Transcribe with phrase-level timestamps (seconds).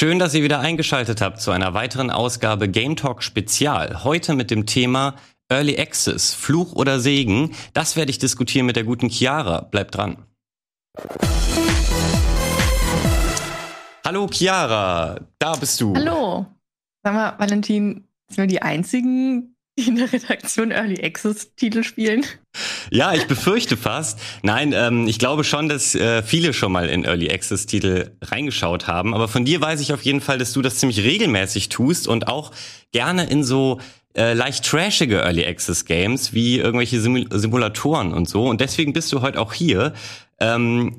[0.00, 4.02] Schön, dass ihr wieder eingeschaltet habt zu einer weiteren Ausgabe Game Talk Spezial.
[4.02, 5.16] Heute mit dem Thema
[5.50, 7.50] Early Access, Fluch oder Segen.
[7.74, 9.60] Das werde ich diskutieren mit der guten Chiara.
[9.60, 10.24] Bleibt dran.
[14.06, 15.94] Hallo Chiara, da bist du.
[15.94, 16.46] Hallo.
[17.04, 19.54] Sag mal, Valentin, sind wir die einzigen,
[19.88, 22.24] in der Redaktion Early Access Titel spielen?
[22.90, 24.18] Ja, ich befürchte fast.
[24.42, 28.86] Nein, ähm, ich glaube schon, dass äh, viele schon mal in Early Access Titel reingeschaut
[28.86, 29.14] haben.
[29.14, 32.28] Aber von dir weiß ich auf jeden Fall, dass du das ziemlich regelmäßig tust und
[32.28, 32.52] auch
[32.92, 33.80] gerne in so
[34.16, 38.48] äh, leicht trashige Early Access Games wie irgendwelche Simul Simulatoren und so.
[38.48, 39.92] Und deswegen bist du heute auch hier.
[40.40, 40.96] Ähm,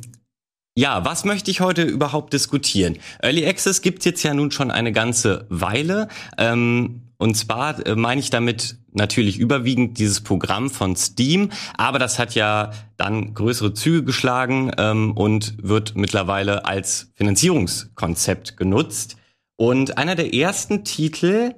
[0.78, 2.98] ja, was möchte ich heute überhaupt diskutieren?
[3.22, 6.08] Early Access gibt's jetzt ja nun schon eine ganze Weile.
[6.38, 12.18] Ähm, und zwar äh, meine ich damit natürlich überwiegend dieses Programm von Steam, aber das
[12.18, 19.18] hat ja dann größere Züge geschlagen ähm, und wird mittlerweile als Finanzierungskonzept genutzt.
[19.56, 21.54] Und einer der ersten Titel,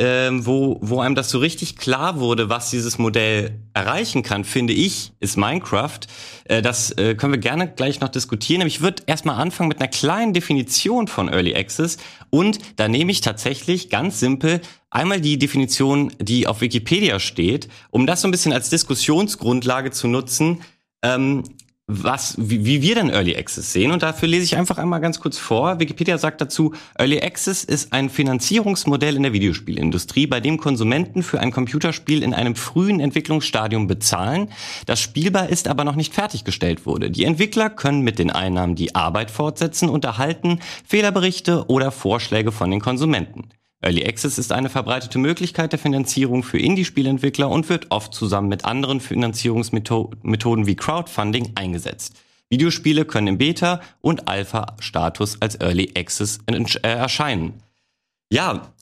[0.00, 4.72] ähm, wo, wo einem das so richtig klar wurde, was dieses Modell erreichen kann, finde
[4.72, 6.00] ich, ist Minecraft.
[6.46, 8.62] Äh, das äh, können wir gerne gleich noch diskutieren.
[8.62, 11.98] Aber ich würde erstmal anfangen mit einer kleinen Definition von Early Access.
[12.30, 18.06] Und da nehme ich tatsächlich ganz simpel einmal die Definition, die auf Wikipedia steht, um
[18.06, 20.60] das so ein bisschen als Diskussionsgrundlage zu nutzen.
[21.02, 21.44] Ähm,
[21.92, 23.90] was, wie, wie wir denn Early Access sehen.
[23.90, 25.80] Und dafür lese ich einfach einmal ganz kurz vor.
[25.80, 31.40] Wikipedia sagt dazu, Early Access ist ein Finanzierungsmodell in der Videospielindustrie, bei dem Konsumenten für
[31.40, 34.50] ein Computerspiel in einem frühen Entwicklungsstadium bezahlen,
[34.86, 37.10] das spielbar ist, aber noch nicht fertiggestellt wurde.
[37.10, 42.70] Die Entwickler können mit den Einnahmen die Arbeit fortsetzen und erhalten Fehlerberichte oder Vorschläge von
[42.70, 43.48] den Konsumenten.
[43.82, 48.64] Early Access ist eine verbreitete Möglichkeit der Finanzierung für Indie-Spielentwickler und wird oft zusammen mit
[48.64, 52.14] anderen Finanzierungsmethoden wie Crowdfunding eingesetzt.
[52.50, 57.54] Videospiele können im Beta- und Alpha-Status als Early Access äh, erscheinen.
[58.30, 58.72] Ja,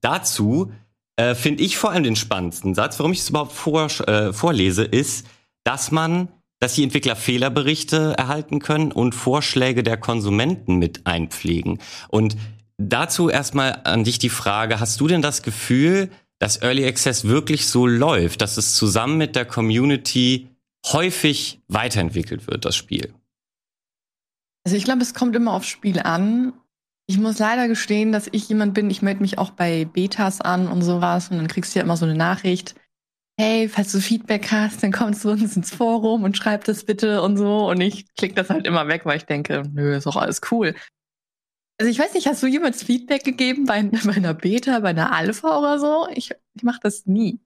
[0.00, 0.70] dazu
[1.16, 4.84] äh, finde ich vor allem den spannendsten Satz, warum ich es überhaupt vor, äh, vorlese,
[4.84, 5.26] ist,
[5.64, 6.28] dass man,
[6.60, 11.80] dass die Entwickler Fehlerberichte erhalten können und Vorschläge der Konsumenten mit einpflegen.
[12.08, 12.36] Und
[12.78, 17.66] Dazu erstmal an dich die Frage, hast du denn das Gefühl, dass Early Access wirklich
[17.66, 20.48] so läuft, dass es zusammen mit der Community
[20.86, 23.14] häufig weiterentwickelt wird, das Spiel?
[24.64, 26.52] Also ich glaube, es kommt immer aufs Spiel an.
[27.08, 30.66] Ich muss leider gestehen, dass ich jemand bin, ich melde mich auch bei Betas an
[30.68, 32.74] und sowas und dann kriegst du ja immer so eine Nachricht.
[33.38, 37.22] Hey, falls du Feedback hast, dann kommst du uns ins Forum und schreib das bitte
[37.22, 37.68] und so.
[37.68, 40.74] Und ich klicke das halt immer weg, weil ich denke, nö, ist doch alles cool.
[41.78, 45.12] Also ich weiß nicht, hast du jemals Feedback gegeben bei, bei einer Beta, bei einer
[45.12, 46.06] Alpha oder so?
[46.14, 47.40] Ich, ich mache das nie.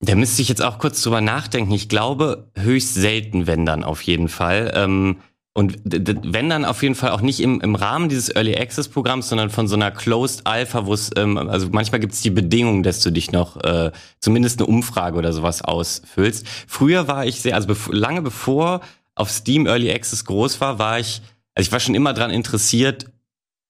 [0.00, 1.72] Da müsste ich jetzt auch kurz drüber nachdenken.
[1.72, 4.72] Ich glaube, höchst selten, wenn dann auf jeden Fall.
[4.74, 5.16] Ähm,
[5.54, 9.30] und wenn dann auf jeden Fall auch nicht im, im Rahmen dieses Early Access Programms,
[9.30, 12.82] sondern von so einer Closed Alpha, wo es, ähm, also manchmal gibt es die Bedingung,
[12.82, 16.46] dass du dich noch äh, zumindest eine Umfrage oder sowas ausfüllst.
[16.68, 18.82] Früher war ich sehr, also bev lange bevor
[19.14, 21.22] auf Steam Early Access groß war, war ich
[21.56, 23.06] also ich war schon immer daran interessiert,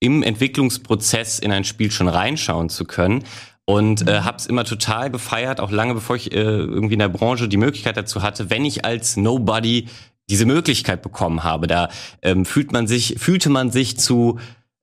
[0.00, 3.24] im Entwicklungsprozess in ein Spiel schon reinschauen zu können
[3.64, 7.08] und äh, habe es immer total gefeiert, auch lange bevor ich äh, irgendwie in der
[7.08, 9.86] Branche die Möglichkeit dazu hatte, wenn ich als Nobody
[10.28, 11.68] diese Möglichkeit bekommen habe.
[11.68, 11.88] Da
[12.22, 14.38] ähm, fühlt man sich, fühlte man sich zu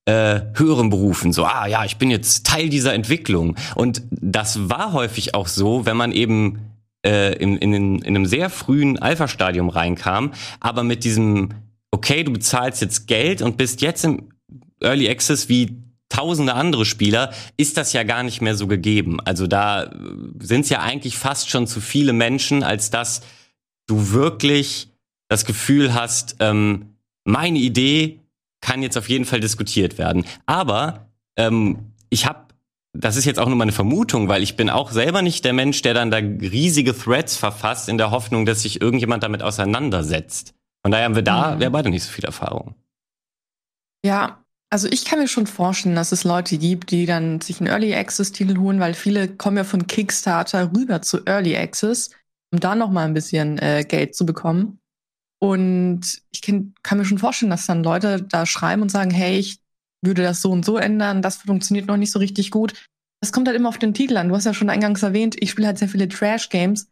[0.05, 3.55] äh, höheren Berufen, so, ah ja, ich bin jetzt Teil dieser Entwicklung.
[3.75, 6.59] Und das war häufig auch so, wenn man eben
[7.05, 11.49] äh, in, in, in einem sehr frühen Alpha-Stadium reinkam, aber mit diesem
[12.03, 14.29] okay, du bezahlst jetzt Geld und bist jetzt im
[14.81, 19.21] Early Access wie tausende andere Spieler, ist das ja gar nicht mehr so gegeben.
[19.21, 19.89] Also da
[20.39, 23.21] sind es ja eigentlich fast schon zu viele Menschen, als dass
[23.87, 24.89] du wirklich
[25.29, 28.19] das Gefühl hast, ähm, meine Idee
[28.59, 30.25] kann jetzt auf jeden Fall diskutiert werden.
[30.45, 32.47] Aber ähm, ich habe,
[32.91, 35.81] das ist jetzt auch nur meine Vermutung, weil ich bin auch selber nicht der Mensch,
[35.81, 40.53] der dann da riesige Threads verfasst in der Hoffnung, dass sich irgendjemand damit auseinandersetzt.
[40.83, 41.59] Von daher haben wir da, mhm.
[41.59, 42.75] wir beide nicht so viel Erfahrung.
[44.05, 47.69] Ja, also ich kann mir schon vorstellen, dass es Leute gibt, die dann sich einen
[47.69, 52.09] Early Access Titel holen, weil viele kommen ja von Kickstarter rüber zu Early Access,
[52.51, 54.79] um da noch mal ein bisschen äh, Geld zu bekommen.
[55.39, 59.37] Und ich kann, kann mir schon vorstellen, dass dann Leute da schreiben und sagen, hey,
[59.37, 59.59] ich
[60.01, 62.73] würde das so und so ändern, das funktioniert noch nicht so richtig gut.
[63.21, 64.29] Das kommt halt immer auf den Titel an.
[64.29, 66.89] Du hast ja schon eingangs erwähnt, ich spiele halt sehr viele Trash Games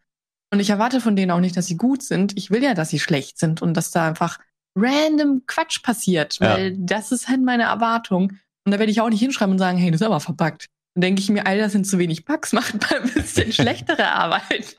[0.52, 2.38] und ich erwarte von denen auch nicht, dass sie gut sind.
[2.38, 4.40] Ich will ja, dass sie schlecht sind und dass da einfach
[4.76, 6.78] random Quatsch passiert, weil ja.
[6.78, 8.34] das ist halt meine Erwartung.
[8.66, 10.68] Und da werde ich auch nicht hinschreiben und sagen, hey, das ist aber verpackt.
[10.94, 14.10] Dann denke ich mir, all das sind zu wenig Bugs, macht mal ein bisschen schlechtere
[14.10, 14.78] Arbeit.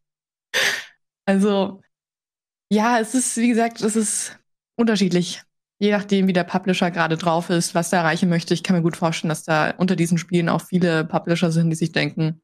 [1.25, 1.83] Also,
[2.71, 4.39] ja, es ist, wie gesagt, es ist
[4.77, 5.43] unterschiedlich.
[5.79, 8.55] je nachdem, wie der Publisher gerade drauf ist, was er erreichen möchte.
[8.55, 11.77] Ich kann mir gut vorstellen, dass da unter diesen Spielen auch viele Publisher sind, die
[11.77, 12.41] sich denken,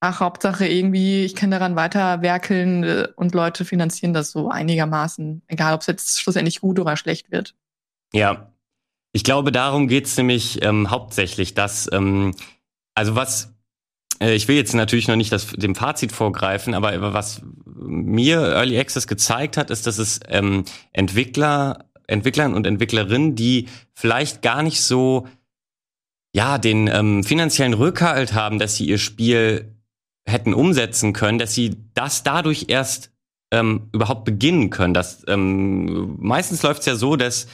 [0.00, 5.42] ach, Hauptsache irgendwie, ich kann daran weiter werkeln äh, und Leute finanzieren das so einigermaßen,
[5.46, 7.54] egal ob es jetzt schlussendlich gut oder schlecht wird.
[8.12, 8.50] Ja,
[9.12, 12.34] ich glaube, darum geht's nämlich ähm, hauptsächlich, dass, ähm,
[12.94, 13.54] also was,
[14.20, 18.78] äh, ich will jetzt natürlich noch nicht das, dem Fazit vorgreifen, aber was mir Early
[18.78, 24.82] Access gezeigt hat, ist, dass es ähm, Entwickler, Entwicklern und Entwicklerinnen, die vielleicht gar nicht
[24.82, 25.28] so
[26.32, 29.74] ja, den ähm, finanziellen Rückhalt haben, dass sie ihr Spiel
[30.26, 33.10] hätten umsetzen können, dass sie das dadurch erst
[33.52, 34.94] ähm, überhaupt beginnen können.
[34.94, 37.46] Das, ähm, meistens läuft es ja so, dass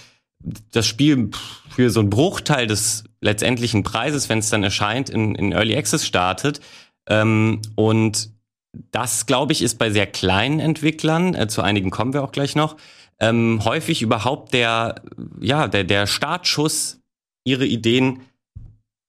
[0.73, 1.31] das Spiel
[1.71, 6.07] für so einen Bruchteil des letztendlichen Preises, wenn es dann erscheint, in, in Early Access
[6.07, 6.61] startet.
[7.09, 8.31] Ähm, und
[8.91, 12.55] das, glaube ich, ist bei sehr kleinen Entwicklern, äh, zu einigen kommen wir auch gleich
[12.55, 12.77] noch,
[13.19, 14.97] ähm, häufig überhaupt der,
[15.41, 17.01] ja, der, der Startschuss,
[17.45, 18.21] ihre Ideen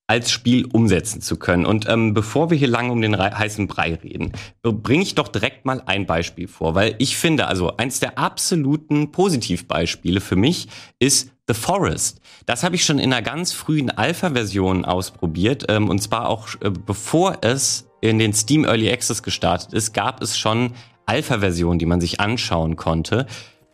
[0.08, 1.66] als Spiel umsetzen zu können.
[1.66, 4.32] Und ähm, bevor wir hier lange um den heißen Brei reden,
[4.64, 9.12] bringe ich doch direkt mal ein Beispiel vor, weil ich finde, also eins der absoluten
[9.12, 10.70] Positivbeispiele für mich
[11.00, 12.22] ist The Forest.
[12.46, 16.70] Das habe ich schon in einer ganz frühen Alpha-Version ausprobiert ähm, und zwar auch äh,
[16.70, 20.74] bevor es in den Steam Early Access gestartet ist, gab es schon
[21.06, 23.26] Alpha-Versionen, die man sich anschauen konnte.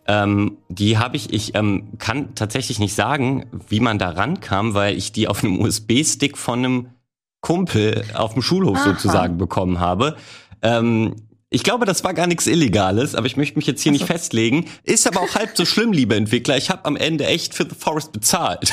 [0.06, 4.96] Ähm, die habe ich, ich ähm, kann tatsächlich nicht sagen, wie man da rankam, weil
[4.96, 6.88] ich die auf einem USB-Stick von einem
[7.40, 8.84] Kumpel auf dem Schulhof Aha.
[8.84, 10.16] sozusagen bekommen habe.
[10.62, 11.16] Ähm,
[11.50, 14.02] ich glaube, das war gar nichts Illegales, aber ich möchte mich jetzt hier also.
[14.02, 14.66] nicht festlegen.
[14.82, 16.56] Ist aber auch halb so schlimm, liebe Entwickler.
[16.56, 18.72] Ich habe am Ende echt für The Forest bezahlt.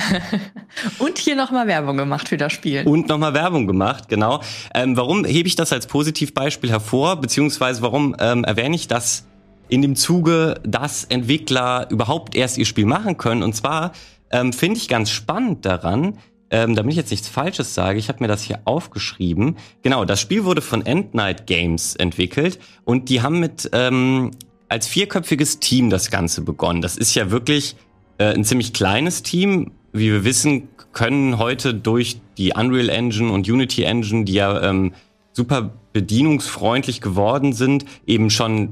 [0.98, 2.82] Und hier nochmal Werbung gemacht für das Spiel.
[2.84, 4.40] Und nochmal Werbung gemacht, genau.
[4.74, 9.26] Ähm, warum hebe ich das als Positivbeispiel hervor, beziehungsweise warum ähm, erwähne ich das
[9.70, 13.42] in dem Zuge, dass Entwickler überhaupt erst ihr Spiel machen können.
[13.42, 13.92] Und zwar
[14.30, 16.18] ähm, finde ich ganz spannend daran,
[16.50, 19.56] ähm, damit ich jetzt nichts Falsches sage, ich habe mir das hier aufgeschrieben.
[19.82, 24.32] Genau, das Spiel wurde von End Night Games entwickelt und die haben mit ähm,
[24.68, 26.82] als vierköpfiges Team das Ganze begonnen.
[26.82, 27.76] Das ist ja wirklich
[28.18, 29.72] äh, ein ziemlich kleines Team.
[29.92, 34.92] Wie wir wissen, können heute durch die Unreal Engine und Unity Engine, die ja ähm,
[35.32, 38.70] super bedienungsfreundlich geworden sind, eben schon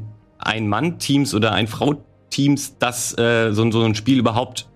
[0.48, 4.68] ein-Mann-Teams oder ein-Frau-Teams das äh, so, so ein Spiel überhaupt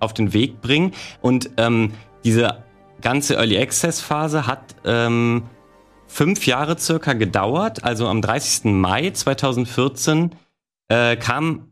[0.00, 0.92] auf den Weg bringen.
[1.20, 1.92] Und ähm,
[2.24, 2.64] diese
[3.00, 5.44] ganze Early Access Phase hat ähm,
[6.06, 7.84] fünf Jahre circa gedauert.
[7.84, 8.64] Also am 30.
[8.72, 10.34] Mai 2014
[10.88, 11.68] äh, kam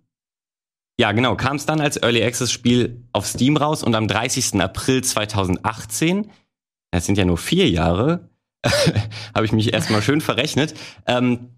[0.98, 4.60] ja, genau, kam es dann als Early Access Spiel auf Steam raus und am 30.
[4.60, 6.30] April 2018,
[6.90, 8.30] das sind ja nur vier Jahre,
[9.34, 10.74] habe ich mich erstmal schön verrechnet,
[11.06, 11.55] ähm,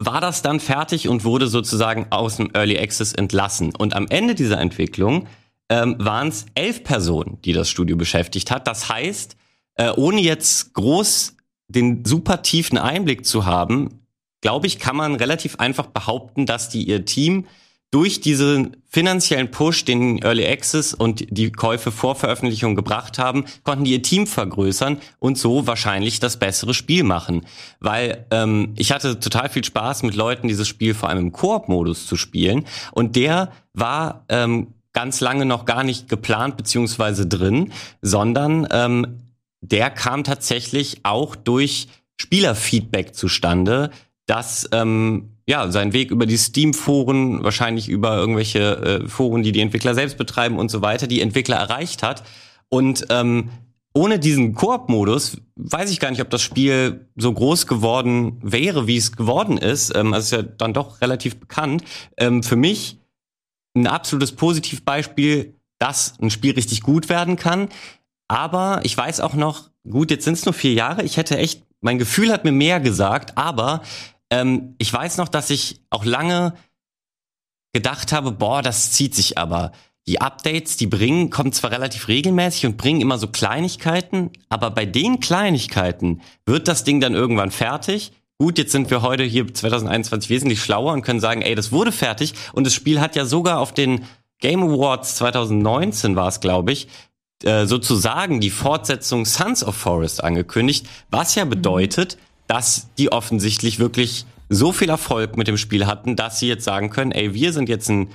[0.00, 3.74] war das dann fertig und wurde sozusagen aus dem Early Access entlassen.
[3.76, 5.28] Und am Ende dieser Entwicklung
[5.68, 8.66] ähm, waren es elf Personen, die das Studio beschäftigt hat.
[8.66, 9.36] Das heißt,
[9.74, 11.36] äh, ohne jetzt groß
[11.68, 14.00] den super tiefen Einblick zu haben,
[14.40, 17.46] glaube ich, kann man relativ einfach behaupten, dass die ihr Team
[17.90, 23.84] durch diesen finanziellen Push, den Early Access und die Käufe vor Veröffentlichung gebracht haben, konnten
[23.84, 27.46] die ihr Team vergrößern und so wahrscheinlich das bessere Spiel machen.
[27.80, 32.06] Weil ähm, ich hatte total viel Spaß mit Leuten, dieses Spiel vor allem im Koop-Modus
[32.06, 32.64] zu spielen.
[32.92, 37.72] Und der war ähm, ganz lange noch gar nicht geplant beziehungsweise drin,
[38.02, 39.20] sondern ähm,
[39.60, 41.88] der kam tatsächlich auch durch
[42.20, 43.90] Spielerfeedback zustande,
[44.26, 49.60] dass ähm, ja, seinen Weg über die Steam-Foren, wahrscheinlich über irgendwelche äh, Foren, die die
[49.60, 52.22] Entwickler selbst betreiben und so weiter, die Entwickler erreicht hat.
[52.68, 53.50] Und ähm,
[53.92, 58.96] ohne diesen Koop-Modus weiß ich gar nicht, ob das Spiel so groß geworden wäre, wie
[58.96, 59.92] es geworden ist.
[59.96, 61.82] Ähm, also ist ja dann doch relativ bekannt.
[62.16, 63.00] Ähm, für mich
[63.74, 67.70] ein absolutes Positivbeispiel, dass ein Spiel richtig gut werden kann.
[68.28, 71.02] Aber ich weiß auch noch, gut, jetzt sind es nur vier Jahre.
[71.02, 73.82] Ich hätte echt, mein Gefühl hat mir mehr gesagt, aber
[74.30, 76.54] ähm, ich weiß noch, dass ich auch lange
[77.72, 79.72] gedacht habe, boah, das zieht sich aber.
[80.06, 84.86] Die Updates, die bringen, kommen zwar relativ regelmäßig und bringen immer so Kleinigkeiten, aber bei
[84.86, 88.12] den Kleinigkeiten wird das Ding dann irgendwann fertig.
[88.38, 91.92] Gut, jetzt sind wir heute hier 2021 wesentlich schlauer und können sagen, ey, das wurde
[91.92, 94.04] fertig und das Spiel hat ja sogar auf den
[94.40, 96.88] Game Awards 2019 war es, glaube ich,
[97.44, 103.78] äh, sozusagen die Fortsetzung Sons of Forest angekündigt, was ja bedeutet, mhm dass die offensichtlich
[103.78, 107.52] wirklich so viel Erfolg mit dem Spiel hatten, dass sie jetzt sagen können, ey, wir
[107.52, 108.08] sind jetzt ein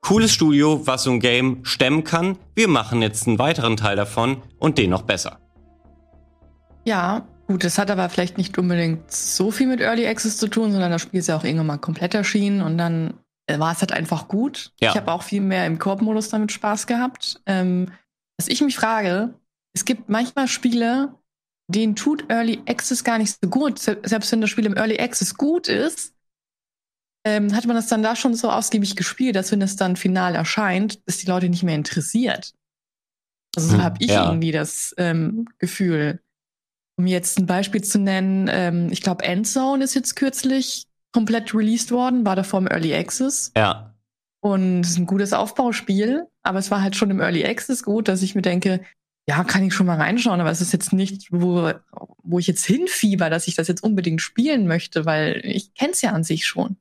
[0.00, 2.38] cooles Studio, was so ein Game stemmen kann.
[2.54, 5.40] Wir machen jetzt einen weiteren Teil davon und den noch besser.
[6.84, 10.70] Ja, gut, das hat aber vielleicht nicht unbedingt so viel mit Early Access zu tun,
[10.70, 13.14] sondern das Spiel ist ja auch irgendwann mal komplett erschienen und dann
[13.48, 14.70] war es halt einfach gut.
[14.80, 14.90] Ja.
[14.90, 17.40] Ich habe auch viel mehr im Koop-Modus damit Spaß gehabt.
[17.46, 17.90] Ähm,
[18.38, 19.34] was ich mich frage,
[19.74, 21.12] es gibt manchmal Spiele,
[21.68, 23.78] denen tut Early Access gar nicht so gut.
[23.78, 26.14] Selbst wenn das Spiel im Early Access gut ist,
[27.24, 30.34] ähm, hat man das dann da schon so ausgiebig gespielt, dass wenn es dann final
[30.34, 32.52] erscheint, ist die Leute nicht mehr interessiert.
[33.54, 34.26] Also so Hm, habe ich ja.
[34.26, 36.20] irgendwie das ähm, Gefühl.
[36.98, 41.90] Um jetzt ein Beispiel zu nennen, ähm, ich glaube, Endzone ist jetzt kürzlich komplett released
[41.90, 43.52] worden, war davor im Early Access.
[43.56, 43.94] Ja.
[44.40, 48.08] Und es ist ein gutes Aufbauspiel, aber es war halt schon im Early Access gut,
[48.08, 48.80] dass ich mir denke,
[49.28, 51.72] ja, kann ich schon mal reinschauen, aber es ist jetzt nicht, wo,
[52.22, 56.02] wo ich jetzt hinfieber, dass ich das jetzt unbedingt spielen möchte, weil ich kenne es
[56.02, 56.76] ja an sich schon.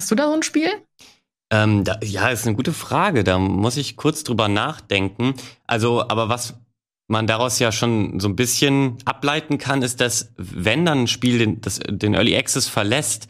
[0.00, 0.70] Hast du da so ein Spiel?
[1.52, 3.22] Ähm, da, ja, ist eine gute Frage.
[3.22, 5.34] Da muss ich kurz drüber nachdenken.
[5.66, 6.58] Also, aber was
[7.08, 11.38] man daraus ja schon so ein bisschen ableiten kann, ist, dass wenn dann ein Spiel
[11.38, 13.28] den, das, den Early Access verlässt,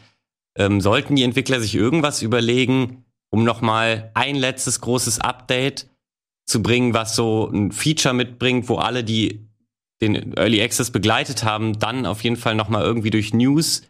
[0.55, 5.90] ähm, sollten die Entwickler sich irgendwas überlegen, um nochmal ein letztes großes Update
[6.51, 9.47] zu bringen, was so ein Feature mitbringt, wo alle, die
[10.01, 13.83] den Early Access begleitet haben, dann auf jeden Fall nochmal irgendwie durch News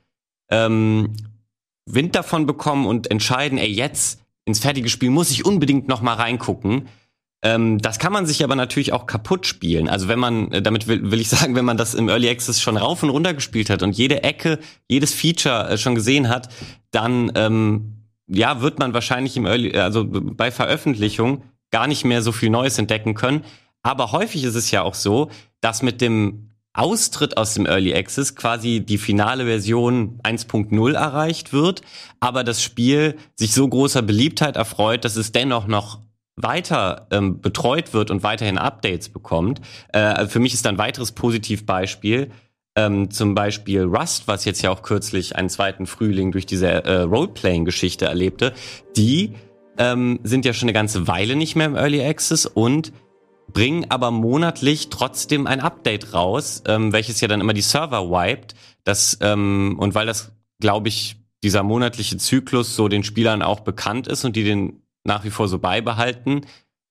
[0.49, 1.13] ähm,
[1.85, 6.13] Wind davon bekommen und entscheiden, ey, jetzt ins fertige Spiel muss ich unbedingt noch mal
[6.13, 6.87] reingucken.
[7.43, 9.87] Ähm, das kann man sich aber natürlich auch kaputt spielen.
[9.87, 12.61] Also wenn man, äh, damit will, will ich sagen, wenn man das im Early Access
[12.61, 16.49] schon rauf und runter gespielt hat und jede Ecke, jedes Feature äh, schon gesehen hat,
[16.91, 22.31] dann ähm, ja wird man wahrscheinlich im Early, also bei Veröffentlichung gar nicht mehr so
[22.31, 23.43] viel Neues entdecken können.
[23.83, 25.29] Aber häufig ist es ja auch so,
[25.61, 31.81] dass mit dem Austritt aus dem Early Access quasi die finale Version 1.0 erreicht wird,
[32.19, 35.99] aber das Spiel sich so großer Beliebtheit erfreut, dass es dennoch noch
[36.37, 39.59] weiter ähm, betreut wird und weiterhin Updates bekommt.
[39.91, 42.31] Äh, für mich ist ein weiteres Positivbeispiel
[42.75, 47.01] ähm, zum Beispiel Rust, was jetzt ja auch kürzlich einen zweiten Frühling durch diese äh,
[47.01, 48.53] Roleplaying-Geschichte erlebte.
[48.95, 49.33] Die
[49.77, 52.91] ähm, sind ja schon eine ganze Weile nicht mehr im Early Access und
[53.51, 58.55] bringen aber monatlich trotzdem ein Update raus, ähm, welches ja dann immer die Server wiped.
[58.83, 64.07] Das, ähm, und weil das, glaube ich, dieser monatliche Zyklus so den Spielern auch bekannt
[64.07, 66.41] ist und die den nach wie vor so beibehalten,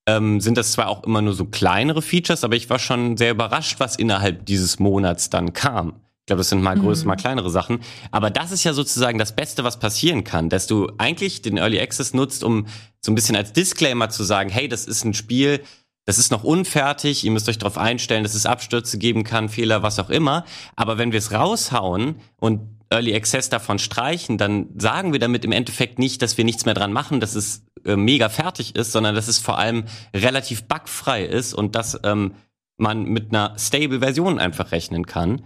[0.07, 3.31] ähm, sind das zwar auch immer nur so kleinere Features, aber ich war schon sehr
[3.31, 6.01] überrascht, was innerhalb dieses Monats dann kam.
[6.31, 7.09] Ich glaube, das sind mal größere, Mhm.
[7.09, 7.81] mal kleinere Sachen.
[8.13, 11.81] Aber das ist ja sozusagen das Beste, was passieren kann, dass du eigentlich den Early
[11.81, 12.69] Access nutzt, um
[13.01, 15.61] so ein bisschen als Disclaimer zu sagen, hey, das ist ein Spiel,
[16.05, 19.83] das ist noch unfertig, ihr müsst euch darauf einstellen, dass es Abstürze geben kann, Fehler,
[19.83, 20.45] was auch immer.
[20.77, 22.61] Aber wenn wir es raushauen und
[22.91, 26.75] Early Access davon streichen, dann sagen wir damit im Endeffekt nicht, dass wir nichts mehr
[26.75, 29.85] dran machen, dass es äh, mega fertig ist, sondern dass es vor allem
[30.15, 32.35] relativ bugfrei ist und dass ähm,
[32.77, 35.43] man mit einer stable Version einfach rechnen kann.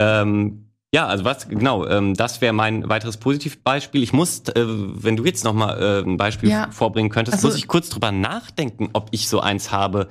[0.00, 4.02] Ähm, ja, also was genau, ähm, das wäre mein weiteres Positivbeispiel.
[4.02, 6.70] Ich muss, äh, wenn du jetzt noch mal äh, ein Beispiel Ja.
[6.70, 10.08] vorbringen könntest, Also- muss ich kurz drüber nachdenken, ob ich so eins habe,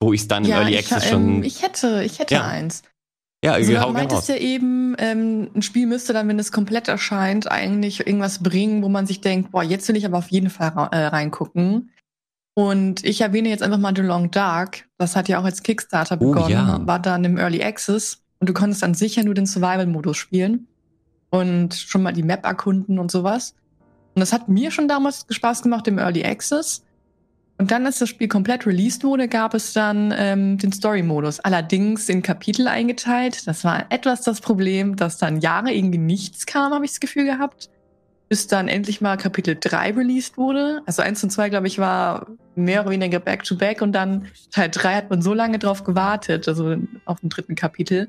[0.00, 1.44] wo ich es dann im Early ich, Access ähm, schon.
[1.44, 2.46] ich hätte, ich hätte Ja.
[2.46, 2.82] eins.
[3.44, 7.48] ja, Also du meintest ja eben, ähm, ein Spiel müsste dann, wenn es komplett erscheint,
[7.50, 10.72] eigentlich irgendwas bringen, wo man sich denkt, boah, jetzt will ich aber auf jeden Fall
[10.92, 11.90] äh, reingucken.
[12.56, 14.88] Und ich erwähne jetzt einfach mal The Long Dark.
[14.98, 16.86] Das hat ja auch als Kickstarter Oh, begonnen, ja.
[16.86, 20.66] war dann im Early Access und du konntest an sich ja nur den Survival-Modus spielen
[21.30, 23.54] und schon mal die Map erkunden und sowas.
[24.14, 26.84] Und das hat mir schon damals Spaß gemacht im Early Access.
[27.56, 31.40] Und dann, als das Spiel komplett released wurde, gab es dann ähm, den Story-Modus.
[31.40, 33.46] Allerdings in Kapitel eingeteilt.
[33.46, 37.24] Das war etwas das Problem, dass dann Jahre irgendwie nichts kam, habe ich das Gefühl
[37.24, 37.70] gehabt.
[38.28, 40.82] Bis dann endlich mal Kapitel 3 released wurde.
[40.86, 42.26] Also 1 und 2, glaube ich, war
[42.56, 43.82] mehr oder weniger back-to-back.
[43.82, 48.08] Und dann Teil 3 hat man so lange drauf gewartet, also auf dem dritten Kapitel.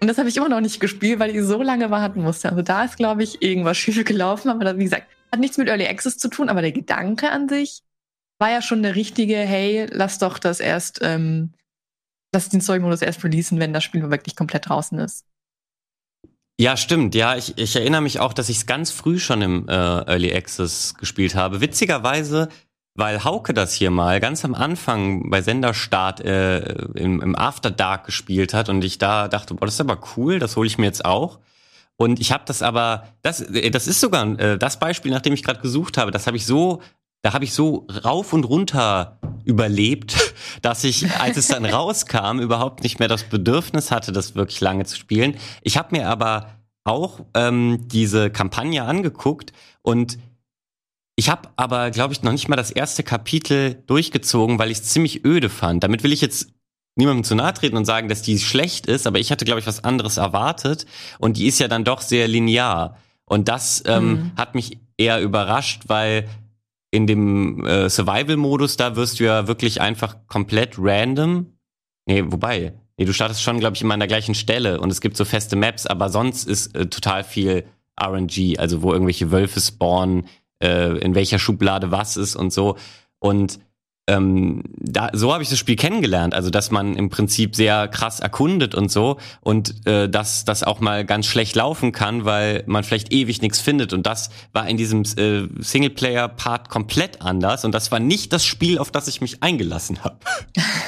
[0.00, 2.50] Und das habe ich immer noch nicht gespielt, weil ich so lange warten musste.
[2.50, 4.50] Also da ist, glaube ich, irgendwas schief gelaufen.
[4.50, 7.82] Aber wie gesagt, hat nichts mit Early Access zu tun, aber der Gedanke an sich
[8.38, 11.52] war ja schon der richtige, hey, lass doch das erst, ähm,
[12.34, 15.24] lass den Story-Modus erst releasen, wenn das Spiel wirklich komplett draußen ist.
[16.58, 17.14] Ja, stimmt.
[17.14, 20.34] Ja, ich, ich erinnere mich auch, dass ich es ganz früh schon im äh, Early
[20.34, 21.60] Access gespielt habe.
[21.60, 22.48] Witzigerweise,
[22.96, 26.60] weil Hauke das hier mal ganz am Anfang bei Senderstart äh,
[26.94, 30.38] im, im After Dark gespielt hat und ich da dachte, boah, das ist aber cool,
[30.38, 31.38] das hole ich mir jetzt auch.
[31.96, 35.34] Und ich habe das aber, das, äh, das ist sogar äh, das Beispiel, nach dem
[35.34, 36.10] ich gerade gesucht habe.
[36.10, 36.80] Das habe ich so,
[37.22, 42.82] da habe ich so rauf und runter überlebt, dass ich, als es dann rauskam, überhaupt
[42.82, 45.36] nicht mehr das Bedürfnis hatte, das wirklich lange zu spielen.
[45.62, 50.18] Ich habe mir aber auch ähm, diese Kampagne angeguckt und
[51.16, 54.84] ich habe aber, glaube ich, noch nicht mal das erste Kapitel durchgezogen, weil ich es
[54.84, 55.82] ziemlich öde fand.
[55.82, 56.50] Damit will ich jetzt
[56.94, 59.66] niemandem zu nahe treten und sagen, dass die schlecht ist, aber ich hatte, glaube ich,
[59.66, 60.86] was anderes erwartet
[61.18, 62.96] und die ist ja dann doch sehr linear.
[63.24, 64.32] Und das ähm, Mhm.
[64.36, 66.28] hat mich eher überrascht, weil
[66.90, 71.46] in dem äh, Survival-Modus, da wirst du ja wirklich einfach komplett random.
[72.06, 75.00] Nee, wobei, nee, du startest schon, glaube ich, immer an der gleichen Stelle und es
[75.02, 77.64] gibt so feste Maps, aber sonst ist äh, total viel
[78.00, 80.26] RNG, also wo irgendwelche Wölfe spawnen,
[80.62, 82.76] äh, in welcher Schublade was ist und so.
[83.18, 83.60] Und
[84.08, 88.20] ähm, da, so habe ich das Spiel kennengelernt, also dass man im Prinzip sehr krass
[88.20, 92.84] erkundet und so und äh, dass das auch mal ganz schlecht laufen kann, weil man
[92.84, 97.90] vielleicht ewig nichts findet und das war in diesem äh, Singleplayer-Part komplett anders und das
[97.90, 100.18] war nicht das Spiel, auf das ich mich eingelassen habe.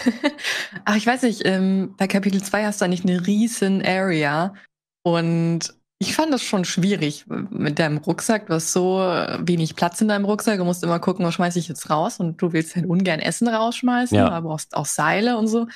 [0.85, 4.55] Ach, ich weiß nicht, ähm, bei Kapitel 2 hast du eigentlich eine riesen Area
[5.03, 8.47] und ich fand das schon schwierig mit deinem Rucksack.
[8.47, 10.59] Du hast so wenig Platz in deinem Rucksack.
[10.59, 12.21] Du musst immer gucken, was schmeiße ich jetzt raus.
[12.21, 14.29] Und du willst halt ungern Essen rausschmeißen, ja.
[14.29, 15.67] aber brauchst auch Seile und so.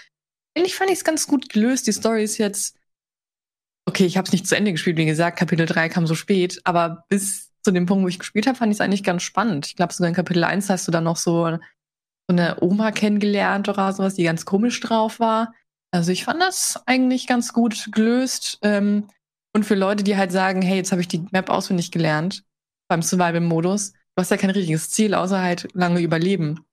[0.57, 1.89] Eigentlich fand ich es ganz gut gelöst.
[1.89, 2.77] Die Story ist jetzt.
[3.89, 6.61] Okay, ich habe es nicht zu Ende gespielt, wie gesagt, Kapitel 3 kam so spät,
[6.63, 9.67] aber bis zu dem Punkt, wo ich gespielt habe, fand ich es eigentlich ganz spannend.
[9.67, 11.59] Ich glaube, sogar in Kapitel 1 hast du dann noch so, so
[12.29, 15.53] eine Oma kennengelernt oder sowas, die ganz komisch drauf war.
[15.91, 18.59] Also ich fand das eigentlich ganz gut gelöst.
[18.63, 19.09] Ähm,
[19.55, 22.45] und für Leute, die halt sagen, hey, jetzt habe ich die Map auswendig gelernt
[22.89, 26.65] beim Survival-Modus, du hast ja kein richtiges Ziel, außer halt lange überleben.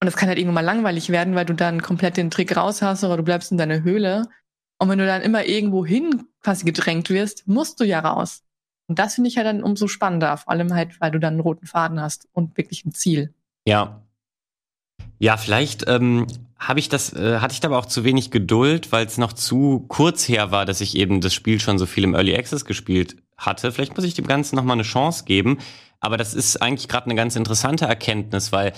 [0.00, 2.82] Und es kann halt irgendwann mal langweilig werden, weil du dann komplett den Trick raus
[2.82, 4.28] hast oder du bleibst in deiner Höhle.
[4.78, 8.44] Und wenn du dann immer irgendwo hin quasi gedrängt wirst, musst du ja raus.
[8.86, 11.40] Und das finde ich halt dann umso spannender, vor allem halt, weil du dann einen
[11.40, 13.34] roten Faden hast und wirklich ein Ziel.
[13.66, 14.02] Ja.
[15.18, 16.26] Ja, vielleicht ähm,
[16.58, 19.32] habe ich das, äh, hatte ich da aber auch zu wenig Geduld, weil es noch
[19.32, 22.64] zu kurz her war, dass ich eben das Spiel schon so viel im Early Access
[22.64, 23.70] gespielt hatte.
[23.70, 25.58] Vielleicht muss ich dem Ganzen noch mal eine Chance geben.
[26.00, 28.68] Aber das ist eigentlich gerade eine ganz interessante Erkenntnis, weil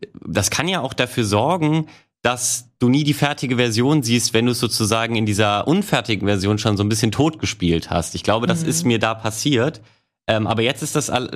[0.00, 1.86] äh, das kann ja auch dafür sorgen,
[2.22, 6.58] dass du nie die fertige Version siehst, wenn du es sozusagen in dieser unfertigen Version
[6.58, 8.14] schon so ein bisschen tot gespielt hast.
[8.14, 8.68] Ich glaube, das mhm.
[8.68, 9.80] ist mir da passiert.
[10.26, 11.28] Ähm, aber jetzt ist das all,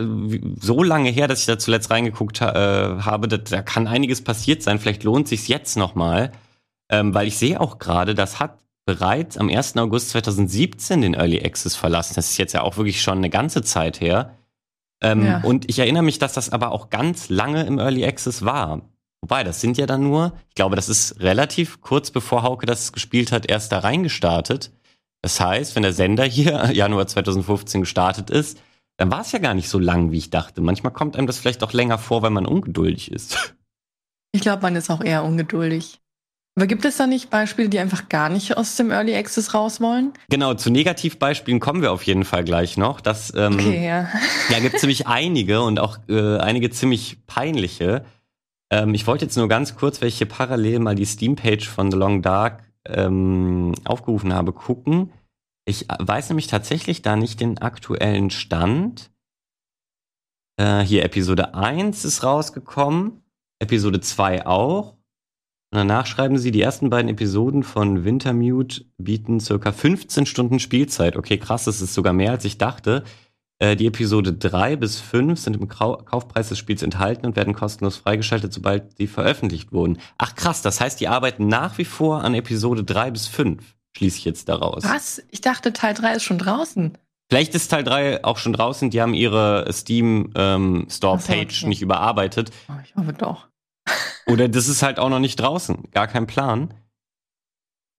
[0.60, 4.22] so lange her, dass ich da zuletzt reingeguckt ha äh, habe, da, da kann einiges
[4.22, 4.78] passiert sein.
[4.78, 6.32] Vielleicht lohnt sich jetzt nochmal,
[6.90, 9.76] ähm, weil ich sehe auch gerade, das hat bereits am 1.
[9.78, 12.14] August 2017 den Early Access verlassen.
[12.14, 14.36] Das ist jetzt ja auch wirklich schon eine ganze Zeit her.
[15.02, 15.40] Ähm, ja.
[15.42, 18.82] Und ich erinnere mich, dass das aber auch ganz lange im Early Access war.
[19.22, 22.92] Wobei, das sind ja dann nur, ich glaube, das ist relativ kurz bevor Hauke das
[22.92, 24.70] gespielt hat, erst da reingestartet.
[25.22, 28.60] Das heißt, wenn der Sender hier Januar 2015 gestartet ist,
[28.96, 30.60] dann war es ja gar nicht so lang, wie ich dachte.
[30.60, 33.54] Manchmal kommt einem das vielleicht auch länger vor, weil man ungeduldig ist.
[34.32, 36.00] Ich glaube, man ist auch eher ungeduldig.
[36.56, 39.80] Aber gibt es da nicht Beispiele, die einfach gar nicht aus dem Early Access raus
[39.80, 40.12] wollen?
[40.28, 43.00] Genau, zu Negativbeispielen kommen wir auf jeden Fall gleich noch.
[43.00, 44.08] Das, ähm, okay, ja.
[44.50, 48.04] ja, gibt ziemlich einige und auch äh, einige ziemlich peinliche.
[48.70, 52.22] Ähm, ich wollte jetzt nur ganz kurz, hier parallel mal die Steam-Page von The Long
[52.22, 55.10] Dark ähm, aufgerufen habe, gucken.
[55.66, 59.10] Ich weiß nämlich tatsächlich da nicht den aktuellen Stand.
[60.56, 63.22] Äh, hier Episode 1 ist rausgekommen,
[63.60, 64.92] Episode 2 auch.
[65.72, 71.16] Und danach schreiben sie, die ersten beiden Episoden von Wintermute bieten circa 15 Stunden Spielzeit.
[71.16, 73.02] Okay, krass, das ist sogar mehr als ich dachte.
[73.58, 77.96] Äh, die Episode 3 bis 5 sind im Kaufpreis des Spiels enthalten und werden kostenlos
[77.96, 79.98] freigeschaltet, sobald sie veröffentlicht wurden.
[80.18, 84.18] Ach krass, das heißt, die arbeiten nach wie vor an Episode 3 bis 5 schließe
[84.18, 84.84] ich jetzt daraus.
[84.84, 85.22] Was?
[85.30, 86.98] Ich dachte, Teil 3 ist schon draußen.
[87.30, 88.90] Vielleicht ist Teil 3 auch schon draußen.
[88.90, 91.68] Die haben ihre Steam ähm, Store Page okay.
[91.68, 92.50] nicht überarbeitet.
[92.68, 93.48] Oh, ich hoffe doch.
[94.26, 95.90] Oder das ist halt auch noch nicht draußen.
[95.90, 96.74] Gar kein Plan.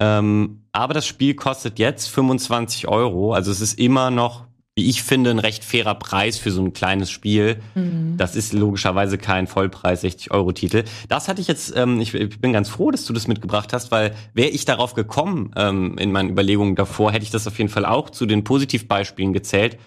[0.01, 3.33] Ähm, aber das Spiel kostet jetzt 25 Euro.
[3.33, 6.73] Also es ist immer noch wie ich finde, ein recht fairer Preis für so ein
[6.73, 7.61] kleines Spiel.
[7.75, 8.17] Mhm.
[8.17, 10.83] Das ist logischerweise kein Vollpreis 60-Euro-Titel.
[11.07, 13.91] Das hatte ich jetzt, ähm, ich, ich, bin ganz froh, dass du das mitgebracht hast,
[13.91, 17.69] weil wäre ich darauf gekommen ähm, in meinen Überlegungen davor, hätte ich das auf jeden
[17.69, 19.77] Fall auch zu den Positivbeispielen gezählt.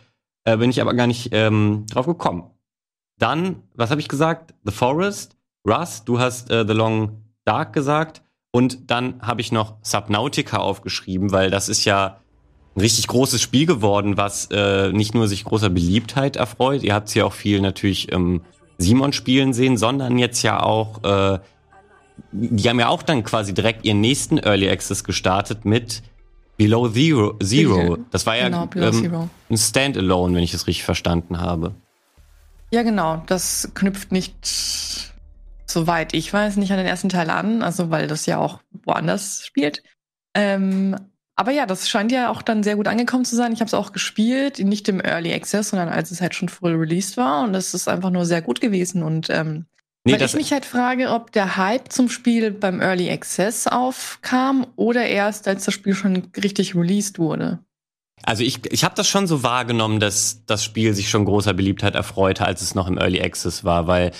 [0.45, 2.51] Äh, bin ich aber gar nicht ähm, drauf gekommen.
[3.19, 4.55] Dann, was habe ich gesagt?
[4.65, 5.37] The Forest,
[5.69, 8.23] Rust, du hast äh, The Long Dark gesagt.
[8.53, 12.21] Und dann habe ich noch Subnautica aufgeschrieben, weil das ist ja
[12.79, 17.09] ein richtig großes Spiel geworden, was äh, nicht nur sich großer Beliebtheit erfreut, ihr habt
[17.09, 18.43] es ja auch viel natürlich ähm,
[18.79, 21.41] Simon spielen sehen, sondern jetzt ja auch, äh,
[22.31, 26.03] die haben ja auch dann quasi direkt ihren nächsten Early Access gestartet mit
[26.57, 27.37] Below Zero.
[27.43, 27.99] Zero.
[28.11, 31.75] Das war ja genau, ähm, ein Standalone, wenn ich es richtig verstanden habe.
[32.71, 33.23] Ja, genau.
[33.27, 34.37] Das knüpft nicht,
[35.67, 39.45] soweit ich weiß, nicht an den ersten Teil an, also weil das ja auch woanders
[39.45, 39.83] spielt.
[40.35, 40.97] Ähm,
[41.39, 43.53] aber ja, das scheint ja auch dann sehr gut angekommen zu sein.
[43.53, 46.75] Ich habe es auch gespielt, nicht im Early Access, sondern als es halt schon full
[46.75, 47.45] released war.
[47.45, 49.05] Und es ist einfach nur sehr gut gewesen.
[49.05, 49.67] Und ähm,
[50.03, 54.67] nee, weil ich mich halt frage, ob der Hype zum Spiel beim Early Access aufkam
[54.75, 57.61] oder erst, als das Spiel schon richtig released wurde.
[58.25, 61.95] Also ich, ich habe das schon so wahrgenommen, dass das Spiel sich schon großer Beliebtheit
[61.95, 64.11] erfreute, als es noch im Early Access war, weil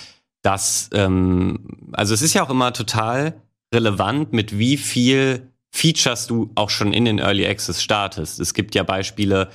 [0.41, 3.33] das, ähm, also es ist ja auch immer total
[3.73, 8.39] relevant, mit wie viel Features du auch schon in den Early Access startest.
[8.39, 9.49] Es gibt ja Beispiele,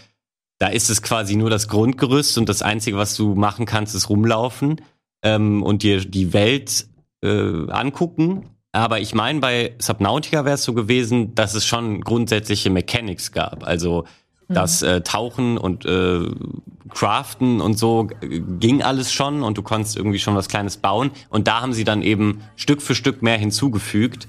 [0.59, 4.09] da ist es quasi nur das Grundgerüst und das Einzige, was du machen kannst, ist
[4.09, 4.81] rumlaufen
[5.23, 6.87] ähm, und dir die Welt
[7.23, 8.51] äh, angucken.
[8.73, 13.65] Aber ich meine, bei Subnautica wäre es so gewesen, dass es schon grundsätzliche Mechanics gab.
[13.65, 14.05] Also
[14.49, 14.55] mhm.
[14.55, 16.29] das äh, Tauchen und äh,
[16.91, 18.09] Craften und so
[18.61, 21.11] ging alles schon und du konntest irgendwie schon was Kleines bauen.
[21.29, 24.29] Und da haben sie dann eben Stück für Stück mehr hinzugefügt.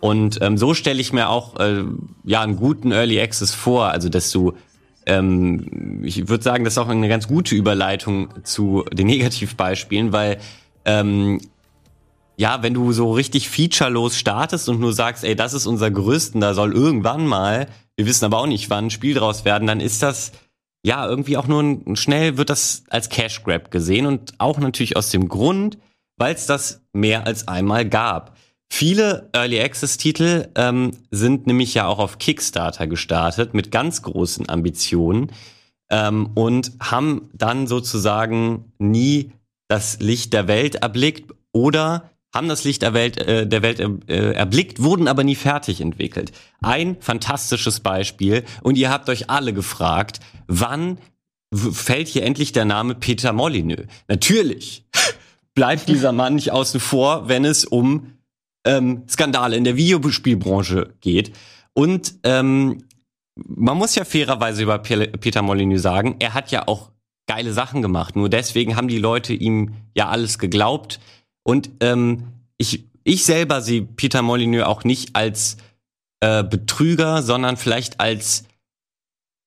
[0.00, 1.84] Und ähm, so stelle ich mir auch äh,
[2.24, 4.52] ja einen guten Early Access vor, also dass du
[5.06, 10.38] ähm, ich würde sagen, das ist auch eine ganz gute Überleitung zu den Negativbeispielen, weil
[10.84, 11.40] ähm,
[12.36, 16.40] ja, wenn du so richtig featurelos startest und nur sagst, ey, das ist unser Größten,
[16.40, 19.80] da soll irgendwann mal, wir wissen aber auch nicht, wann ein Spiel draus werden, dann
[19.80, 20.32] ist das
[20.82, 24.96] ja irgendwie auch nur ein, schnell wird das als Cash Grab gesehen und auch natürlich
[24.96, 25.78] aus dem Grund,
[26.18, 28.36] weil es das mehr als einmal gab.
[28.68, 34.48] Viele Early Access Titel ähm, sind nämlich ja auch auf Kickstarter gestartet mit ganz großen
[34.48, 35.32] Ambitionen
[35.90, 39.32] ähm, und haben dann sozusagen nie
[39.68, 44.32] das Licht der Welt erblickt oder haben das Licht der Welt, äh, der Welt äh,
[44.32, 46.32] erblickt, wurden aber nie fertig entwickelt.
[46.60, 50.98] Ein fantastisches Beispiel und ihr habt euch alle gefragt, wann
[51.52, 53.86] fällt hier endlich der Name Peter Molyneux?
[54.08, 54.84] Natürlich
[55.54, 58.12] bleibt dieser Mann nicht außen vor, wenn es um
[58.66, 61.32] ähm, Skandale in der Videospielbranche geht.
[61.72, 62.84] Und ähm,
[63.36, 66.90] man muss ja fairerweise über Peter Molyneux sagen, er hat ja auch
[67.26, 68.16] geile Sachen gemacht.
[68.16, 71.00] Nur deswegen haben die Leute ihm ja alles geglaubt.
[71.42, 72.24] Und ähm,
[72.58, 75.58] ich, ich selber sehe Peter Molyneux auch nicht als
[76.20, 78.44] äh, Betrüger, sondern vielleicht als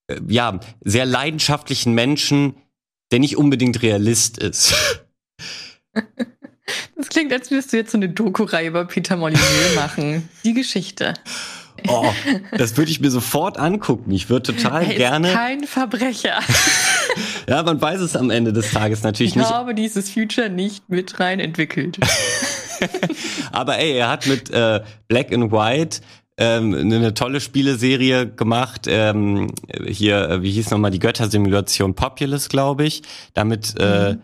[0.08, 2.55] äh, ja sehr leidenschaftlichen Menschen,
[3.12, 4.75] der nicht unbedingt Realist ist.
[6.95, 10.29] Das klingt, als würdest du jetzt so eine Doku-Reihe über Peter Molyneux machen.
[10.43, 11.13] Die Geschichte.
[11.88, 12.12] Oh,
[12.58, 14.12] das würde ich mir sofort angucken.
[14.12, 15.32] Ich würde total er ist gerne.
[15.32, 16.39] Kein Verbrecher.
[17.49, 19.49] ja, man weiß es am Ende des Tages natürlich ich nicht.
[19.49, 21.97] Ich habe dieses Future nicht mit rein entwickelt.
[23.51, 26.01] Aber ey, er hat mit äh, Black and White
[26.38, 28.86] ähm, eine tolle Spieleserie gemacht.
[28.88, 29.51] Ähm,
[29.86, 33.03] hier, äh, wie hieß nochmal die Göttersimulation Populous, glaube ich.
[33.34, 34.21] Damit äh, mhm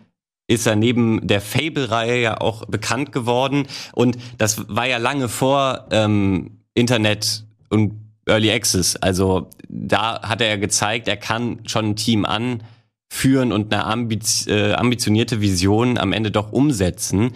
[0.48, 3.66] ist er neben der Fable-Reihe ja auch bekannt geworden.
[3.92, 7.94] Und das war ja lange vor ähm, Internet und
[8.26, 8.96] Early Access.
[8.96, 14.74] Also da hat er gezeigt, er kann schon ein Team anführen und eine ambiz äh,
[14.74, 17.32] ambitionierte Vision am Ende doch umsetzen.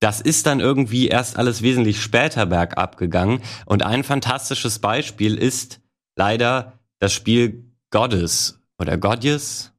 [0.00, 3.40] Das ist dann irgendwie erst alles wesentlich später bergab gegangen.
[3.64, 5.80] Und ein fantastisches Beispiel ist
[6.16, 9.73] leider das Spiel Goddess oder Goddess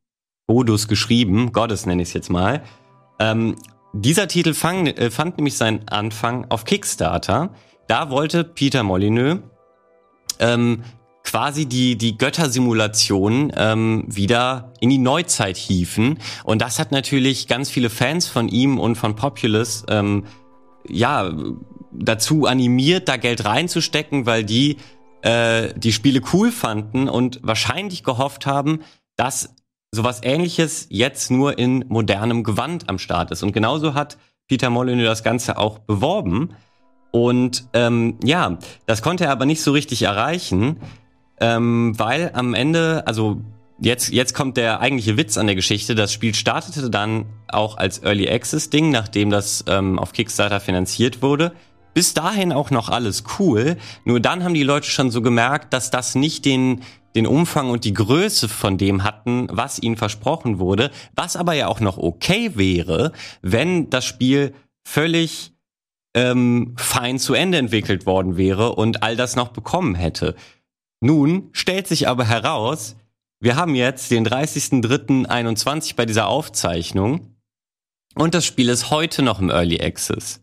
[0.47, 2.63] Godus geschrieben, Goddess nenne ich es jetzt mal.
[3.19, 3.55] Ähm,
[3.93, 7.51] dieser Titel fang, äh, fand nämlich seinen Anfang auf Kickstarter.
[7.87, 9.39] Da wollte Peter Molyneux
[10.39, 10.83] ähm,
[11.23, 16.19] quasi die, die Göttersimulation ähm, wieder in die Neuzeit hieven.
[16.43, 20.25] Und das hat natürlich ganz viele Fans von ihm und von Populous ähm,
[20.87, 21.33] ja,
[21.91, 24.77] dazu animiert, da Geld reinzustecken, weil die
[25.23, 28.81] äh, die Spiele cool fanden und wahrscheinlich gehofft haben,
[29.15, 29.55] dass
[29.95, 33.43] sowas ähnliches jetzt nur in modernem Gewand am Start ist.
[33.43, 36.49] Und genauso hat Peter Molyneux das Ganze auch beworben.
[37.11, 40.77] Und ähm, ja, das konnte er aber nicht so richtig erreichen,
[41.39, 43.41] ähm, weil am Ende, also
[43.79, 45.95] jetzt, jetzt kommt der eigentliche Witz an der Geschichte.
[45.95, 51.21] Das Spiel startete dann auch als Early Access Ding, nachdem das ähm, auf Kickstarter finanziert
[51.21, 51.53] wurde.
[51.93, 53.77] Bis dahin auch noch alles cool.
[54.03, 56.81] Nur dann haben die Leute schon so gemerkt, dass das nicht den
[57.15, 61.67] den Umfang und die Größe von dem hatten, was ihnen versprochen wurde, was aber ja
[61.67, 64.53] auch noch okay wäre, wenn das Spiel
[64.85, 65.53] völlig
[66.13, 70.35] ähm, fein zu Ende entwickelt worden wäre und all das noch bekommen hätte.
[71.01, 72.95] Nun stellt sich aber heraus,
[73.39, 77.35] wir haben jetzt den 30.03.21 bei dieser Aufzeichnung
[78.15, 80.41] und das Spiel ist heute noch im Early Access.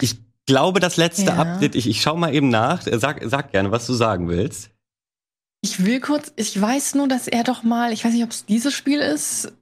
[0.00, 1.36] Ich glaube, das letzte ja.
[1.36, 4.70] Update, ich, ich schau mal eben nach, sag, sag gerne, was du sagen willst.
[5.62, 8.46] Ich will kurz, ich weiß nur, dass er doch mal, ich weiß nicht, ob es
[8.46, 9.52] dieses Spiel ist.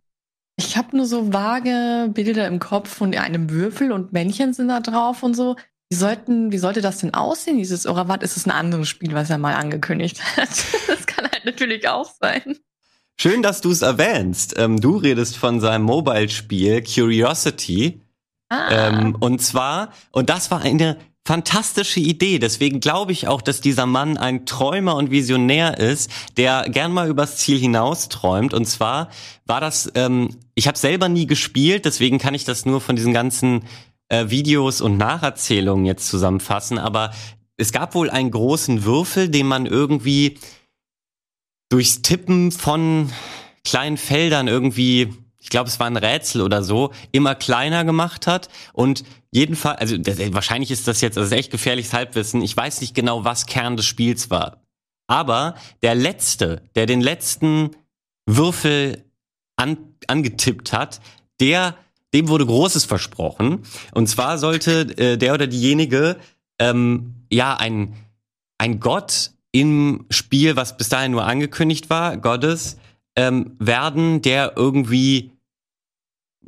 [0.57, 4.80] Ich habe nur so vage Bilder im Kopf von einem Würfel und Männchen sind da
[4.80, 5.57] drauf und so.
[5.90, 8.22] Wie, sollten, wie sollte das denn aussehen, dieses Oravat?
[8.22, 10.48] Ist es ein anderes Spiel, was er mal angekündigt hat?
[10.87, 12.59] das kann halt natürlich auch sein.
[13.16, 14.54] Schön, dass du es erwähnst.
[14.59, 18.00] Ähm, du redest von seinem Mobile-Spiel Curiosity.
[18.48, 18.88] Ah.
[18.88, 22.38] Ähm, und zwar, und das war eine fantastische Idee.
[22.38, 27.08] Deswegen glaube ich auch, dass dieser Mann ein Träumer und Visionär ist, der gern mal
[27.08, 28.52] übers Ziel hinaus träumt.
[28.52, 29.08] Und zwar
[29.46, 33.14] war das, ähm, ich habe selber nie gespielt, deswegen kann ich das nur von diesen
[33.14, 33.64] ganzen
[34.08, 36.78] äh, Videos und Nacherzählungen jetzt zusammenfassen.
[36.78, 37.12] Aber
[37.56, 40.38] es gab wohl einen großen Würfel, den man irgendwie
[41.70, 43.10] durchs Tippen von
[43.64, 48.48] kleinen Feldern irgendwie ich glaube, es war ein Rätsel oder so, immer kleiner gemacht hat
[48.72, 52.40] und jedenfalls, also das, wahrscheinlich ist das jetzt also echt gefährliches Halbwissen.
[52.40, 54.62] Ich weiß nicht genau, was Kern des Spiels war.
[55.07, 57.76] Aber der letzte, der den letzten
[58.24, 59.04] Würfel
[59.57, 59.76] an,
[60.07, 61.00] angetippt hat,
[61.40, 61.76] der
[62.14, 63.64] dem wurde Großes versprochen.
[63.92, 66.16] Und zwar sollte äh, der oder diejenige
[66.59, 67.94] ähm, ja ein
[68.57, 72.78] ein Gott im Spiel, was bis dahin nur angekündigt war, Gottes,
[73.16, 75.33] ähm, werden, der irgendwie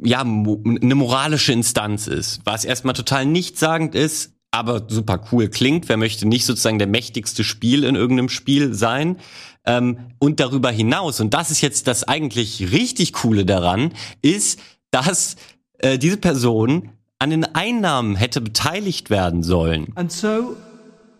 [0.02, 5.88] ja, mo eine moralische Instanz ist, was erstmal total nichtssagend ist, aber super cool klingt.
[5.88, 9.18] Wer möchte nicht sozusagen der mächtigste Spiel in irgendeinem Spiel sein?
[9.64, 15.36] Ähm, und darüber hinaus, und das ist jetzt das eigentlich richtig Coole daran, ist, dass
[15.78, 19.92] äh, diese Person an den Einnahmen hätte beteiligt werden sollen.
[19.96, 20.56] And so,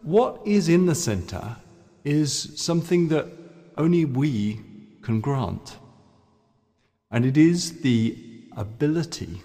[0.03, 1.57] what is in the center
[2.05, 3.27] is something that
[3.77, 4.59] only we
[5.03, 5.79] can grant.
[7.11, 8.26] And it is the
[8.57, 9.42] ability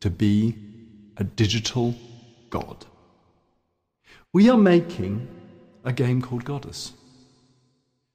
[0.00, 0.54] to be
[1.16, 1.94] a digital
[2.50, 2.84] God.
[4.32, 5.28] We are making
[5.84, 6.92] a game called Goddess.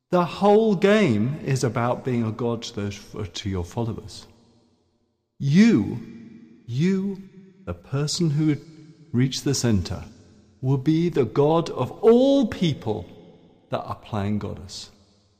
[0.09, 2.99] The whole game is about being a God to those,
[3.33, 4.25] to your followers.
[5.37, 5.99] You,
[6.65, 7.21] you,
[7.65, 8.65] the person who would
[9.11, 10.03] reach the center,
[10.61, 13.05] will be the God of all people
[13.69, 14.91] that are playing Goddess.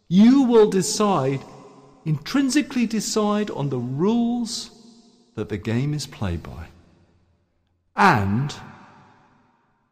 [0.10, 1.42] You will decide
[2.08, 4.72] intrinsically decide on the rules
[5.36, 6.68] that the game is played by.
[7.96, 8.56] And,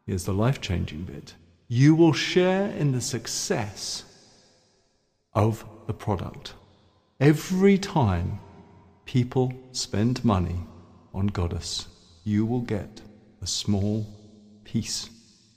[0.06, 1.34] here's the life changing bit
[1.68, 4.04] you will share in the success
[5.34, 6.54] of the product.
[7.18, 8.38] Every time
[9.04, 10.60] people spend money
[11.12, 11.88] on Goddess,
[12.24, 13.02] you will get
[13.42, 14.06] a small
[14.64, 15.10] piece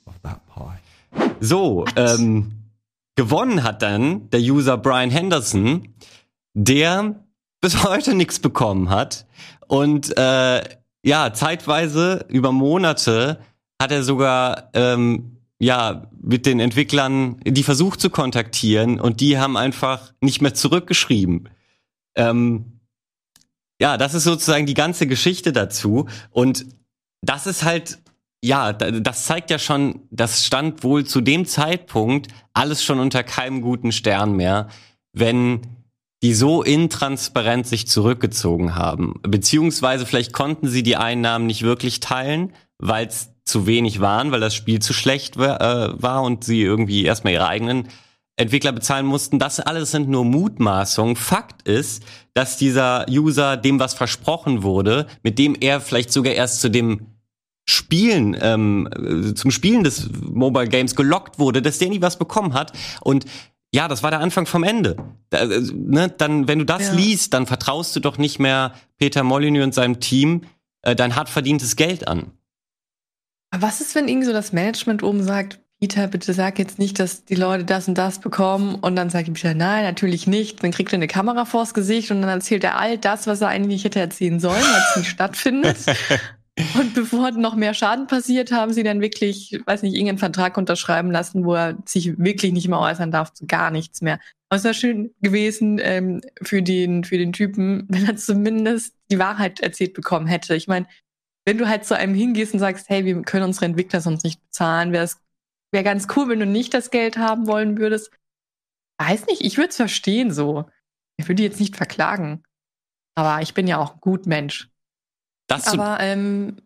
[0.06, 0.80] of that pie.
[1.40, 2.52] So, ähm,
[3.14, 5.94] gewonnen hat dann der User Brian Henderson
[6.54, 7.24] der
[7.60, 9.26] bis heute nichts bekommen hat.
[9.68, 10.62] Und äh,
[11.04, 13.40] ja, zeitweise über Monate
[13.80, 19.56] hat er sogar ähm, ja mit den Entwicklern die versucht zu kontaktieren und die haben
[19.56, 21.48] einfach nicht mehr zurückgeschrieben.
[22.16, 22.80] Ähm,
[23.80, 26.66] ja, das ist sozusagen die ganze Geschichte dazu und
[27.22, 27.98] das ist halt
[28.42, 33.60] ja, das zeigt ja schon, das stand wohl zu dem Zeitpunkt alles schon unter keinem
[33.60, 34.68] guten Stern mehr,
[35.12, 35.60] wenn
[36.22, 39.14] die so intransparent sich zurückgezogen haben.
[39.22, 44.40] Beziehungsweise vielleicht konnten sie die Einnahmen nicht wirklich teilen, weil es zu wenig waren, weil
[44.40, 47.88] das Spiel zu schlecht war, äh, war und sie irgendwie erstmal ihre eigenen
[48.36, 49.38] Entwickler bezahlen mussten.
[49.38, 51.16] Das alles sind nur Mutmaßungen.
[51.16, 52.04] Fakt ist,
[52.34, 57.06] dass dieser User dem was versprochen wurde, mit dem er vielleicht sogar erst zu dem
[57.68, 62.54] Spielen, ähm, äh, zum Spielen des Mobile Games gelockt wurde, dass der nie was bekommen
[62.54, 62.72] hat.
[63.02, 63.26] Und
[63.72, 64.96] ja, das war der Anfang vom Ende.
[65.30, 66.94] Da, äh, ne, dann, wenn du das ja.
[66.94, 70.42] liest, dann vertraust du doch nicht mehr Peter Molyneux und seinem Team
[70.82, 72.32] äh, dein hart verdientes Geld an.
[73.50, 76.98] Aber was ist, wenn irgendwie so das Management oben sagt, Peter, bitte sag jetzt nicht,
[76.98, 80.62] dass die Leute das und das bekommen und dann sagt Peter, nein, natürlich nicht.
[80.62, 83.48] Dann kriegt er eine Kamera vors Gesicht und dann erzählt er all das, was er
[83.48, 85.78] eigentlich nicht hätte erzählen sollen, weil es nicht stattfindet.
[86.74, 91.10] Und bevor noch mehr Schaden passiert, haben sie dann wirklich, weiß nicht, irgendeinen Vertrag unterschreiben
[91.10, 94.18] lassen, wo er sich wirklich nicht mehr äußern darf zu gar nichts mehr.
[94.48, 99.18] Aber es wäre schön gewesen ähm, für den für den Typen, wenn er zumindest die
[99.18, 100.54] Wahrheit erzählt bekommen hätte.
[100.54, 100.86] Ich meine,
[101.44, 104.42] wenn du halt zu einem hingehst und sagst, hey, wir können unsere Entwickler sonst nicht
[104.42, 105.18] bezahlen, wäre es
[105.72, 108.10] wäre ganz cool, wenn du nicht das Geld haben wollen würdest.
[108.98, 110.68] Weiß nicht, ich würde es verstehen so.
[111.16, 112.42] Ich würde jetzt nicht verklagen.
[113.14, 114.69] Aber ich bin ja auch ein gut Mensch.
[115.50, 116.58] Das Aber, ähm,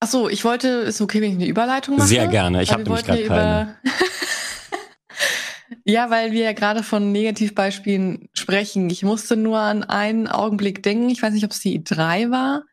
[0.00, 2.08] ach so, ich wollte, ist okay, wenn ich eine Überleitung mache?
[2.08, 3.76] Sehr gerne, ich habe nämlich gerade keine.
[5.84, 8.88] ja, weil wir ja gerade von Negativbeispielen sprechen.
[8.88, 11.10] Ich musste nur an einen Augenblick denken.
[11.10, 12.64] Ich weiß nicht, ob es die i3 war.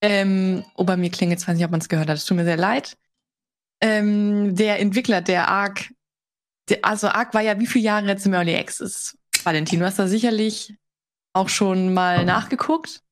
[0.00, 2.16] Ähm, oh, bei mir klingt jetzt, weiß nicht, ob man es gehört hat.
[2.16, 2.96] Es tut mir sehr leid.
[3.82, 5.92] Ähm, der Entwickler, der Arc,
[6.70, 9.18] der, also Arc war ja wie viele Jahre jetzt im Early Access?
[9.44, 10.74] Valentin, du hast da sicherlich
[11.34, 13.02] auch schon mal nachgeguckt.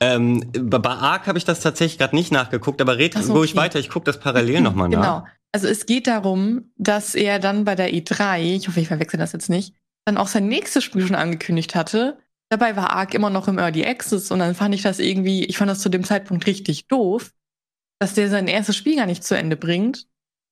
[0.00, 3.60] Ähm, bei Arc habe ich das tatsächlich gerade nicht nachgeguckt, aber red so, ruhig okay.
[3.60, 5.00] weiter, ich gucke das parallel nochmal nach.
[5.00, 5.26] Genau.
[5.52, 9.32] Also es geht darum, dass er dann bei der E3, ich hoffe, ich verwechsel das
[9.32, 12.18] jetzt nicht, dann auch sein nächstes Spiel schon angekündigt hatte.
[12.50, 15.56] Dabei war Arc immer noch im Early Access und dann fand ich das irgendwie, ich
[15.56, 17.32] fand das zu dem Zeitpunkt richtig doof,
[18.00, 20.06] dass der sein erstes Spiel gar nicht zu Ende bringt,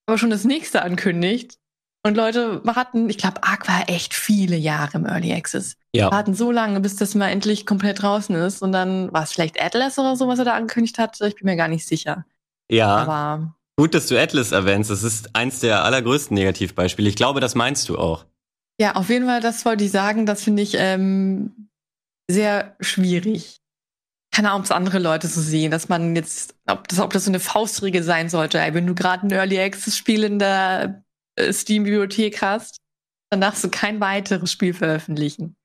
[0.06, 1.58] aber schon das nächste ankündigt.
[2.04, 5.76] Und Leute warten, ich glaube, Ark war echt viele Jahre im Early Access.
[5.94, 6.10] Ja.
[6.10, 8.60] Warten so lange, bis das mal endlich komplett draußen ist.
[8.60, 11.20] Und dann war es vielleicht Atlas oder so, was er da angekündigt hat.
[11.20, 12.24] Ich bin mir gar nicht sicher.
[12.68, 12.88] Ja.
[12.88, 14.90] Aber Gut, dass du Atlas erwähnst.
[14.90, 17.08] Das ist eins der allergrößten Negativbeispiele.
[17.08, 18.26] Ich glaube, das meinst du auch.
[18.80, 20.26] ja, auf jeden Fall, das wollte ich sagen.
[20.26, 21.68] Das finde ich ähm,
[22.28, 23.60] sehr schwierig.
[24.34, 27.26] Keine Ahnung, ob es andere Leute so sehen, dass man jetzt, ob das, ob das
[27.26, 28.58] so eine Faustregel sein sollte.
[28.58, 31.04] Ey, wenn du gerade ein Early Access Spiel in der
[31.38, 32.80] Steam-Bibliothek hast,
[33.30, 35.56] dann darfst du kein weiteres Spiel veröffentlichen.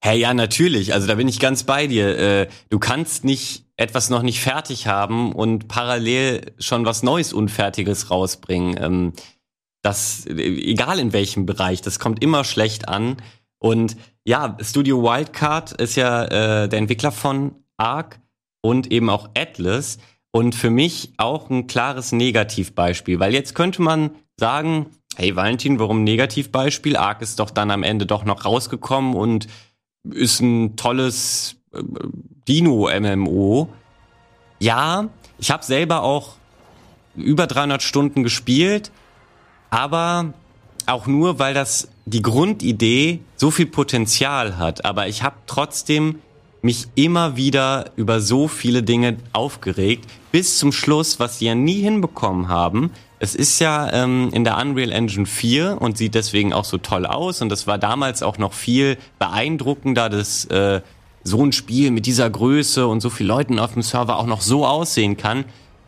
[0.00, 0.92] Hey, ja, natürlich.
[0.94, 2.18] Also da bin ich ganz bei dir.
[2.18, 8.10] Äh, du kannst nicht etwas noch nicht fertig haben und parallel schon was Neues Unfertiges
[8.10, 8.76] rausbringen.
[8.80, 9.12] Ähm,
[9.82, 13.16] das, äh, egal in welchem Bereich, das kommt immer schlecht an.
[13.58, 18.20] Und ja, Studio Wildcard ist ja äh, der Entwickler von Ark
[18.60, 19.98] und eben auch Atlas.
[20.30, 26.04] Und für mich auch ein klares Negativbeispiel, weil jetzt könnte man sagen, hey Valentin, warum
[26.04, 26.96] Negativbeispiel?
[26.96, 29.48] Ark ist doch dann am Ende doch noch rausgekommen und
[30.10, 31.82] ist ein tolles äh,
[32.48, 33.68] Dino-MMO.
[34.58, 36.36] Ja, ich habe selber auch
[37.16, 38.90] über 300 Stunden gespielt,
[39.70, 40.34] aber
[40.86, 44.84] auch nur, weil das die Grundidee so viel Potenzial hat.
[44.84, 46.20] Aber ich habe trotzdem
[46.62, 51.80] mich immer wieder über so viele Dinge aufgeregt, bis zum Schluss, was sie ja nie
[51.80, 52.90] hinbekommen haben.
[53.18, 57.06] Es ist ja ähm, in der Unreal Engine 4 und sieht deswegen auch so toll
[57.06, 57.40] aus.
[57.40, 60.82] Und das war damals auch noch viel beeindruckender, dass äh,
[61.24, 64.42] so ein Spiel mit dieser Größe und so vielen Leuten auf dem Server auch noch
[64.42, 65.44] so aussehen kann.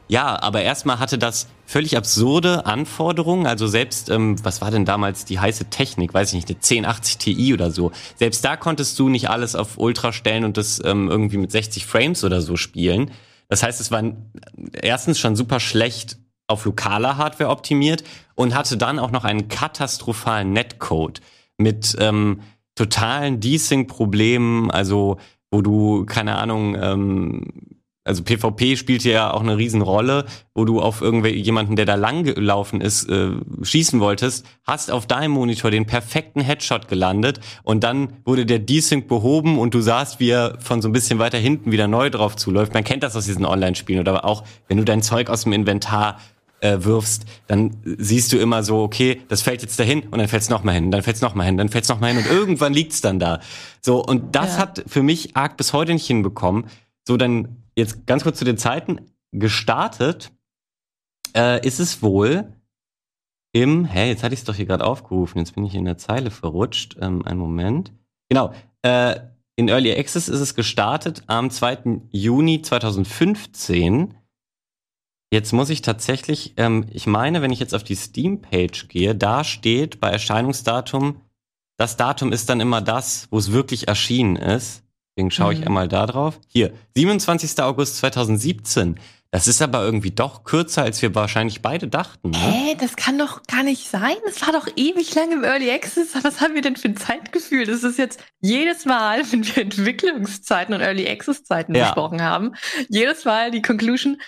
[0.08, 3.46] Ja, aber erstmal hatte das völlig absurde Anforderungen.
[3.46, 6.14] Also selbst, ähm, was war denn damals die heiße Technik?
[6.14, 7.92] Weiß ich nicht, eine 1080 Ti oder so.
[8.16, 11.84] Selbst da konntest du nicht alles auf Ultra stellen und das ähm, irgendwie mit 60
[11.84, 13.10] Frames oder so spielen.
[13.48, 14.02] Das heißt, es war
[14.72, 16.16] erstens schon super schlecht
[16.48, 18.02] auf lokaler Hardware optimiert
[18.34, 21.20] und hatte dann auch noch einen katastrophalen Netcode
[21.58, 22.40] mit ähm,
[22.74, 25.18] totalen Desync-Problemen, also
[25.50, 27.44] wo du, keine Ahnung, ähm,
[28.08, 32.80] also PvP spielt ja auch eine Riesenrolle, wo du auf jemanden, der da lang gelaufen
[32.80, 38.46] ist, äh, schießen wolltest, hast auf deinem Monitor den perfekten Headshot gelandet und dann wurde
[38.46, 41.86] der Desync behoben und du sahst, wie er von so ein bisschen weiter hinten wieder
[41.86, 42.72] neu drauf zuläuft.
[42.72, 46.18] Man kennt das aus diesen Online-Spielen oder auch, wenn du dein Zeug aus dem Inventar
[46.60, 50.42] äh, wirfst, dann siehst du immer so, okay, das fällt jetzt dahin und dann fällt
[50.42, 52.72] es nochmal hin, dann fällt es nochmal hin, dann fällt es nochmal hin und irgendwann
[52.74, 53.40] liegt's dann da.
[53.80, 54.58] So, und das Ja.
[54.58, 56.66] hat für mich arg bis heute nicht hinbekommen.
[57.06, 59.00] So, dann jetzt ganz kurz zu den Zeiten.
[59.32, 60.32] Gestartet
[61.36, 62.52] äh, ist es wohl
[63.52, 65.96] im, hä, jetzt hatte ich es doch hier gerade aufgerufen, jetzt bin ich in der
[65.98, 66.96] Zeile verrutscht.
[67.00, 67.92] Ähm, einen Moment.
[68.28, 69.16] Genau, äh,
[69.56, 72.02] in Early Access ist es gestartet am 2.
[72.10, 74.14] Juni 2015.
[75.30, 79.44] Jetzt muss ich tatsächlich, ähm, ich meine, wenn ich jetzt auf die Steam-Page gehe, da
[79.44, 81.20] steht bei Erscheinungsdatum,
[81.76, 84.82] das Datum ist dann immer das, wo es wirklich erschienen ist.
[85.16, 85.66] Deswegen schaue ich Mhm.
[85.66, 86.40] einmal da drauf.
[86.48, 87.60] Hier, 27.
[87.62, 88.98] August 2017.
[89.30, 92.30] Das ist aber irgendwie doch kürzer, als wir wahrscheinlich beide dachten.
[92.30, 92.38] Ne?
[92.38, 94.14] Hä, das kann doch gar nicht sein.
[94.24, 96.14] Das war doch ewig lang im Early Access.
[96.22, 97.66] Was haben wir denn für ein Zeitgefühl?
[97.66, 101.84] Das ist jetzt jedes Mal, wenn wir Entwicklungszeiten und Early Access Zeiten Ja.
[101.84, 102.54] besprochen haben,
[102.88, 104.18] jedes Mal die Conclusion,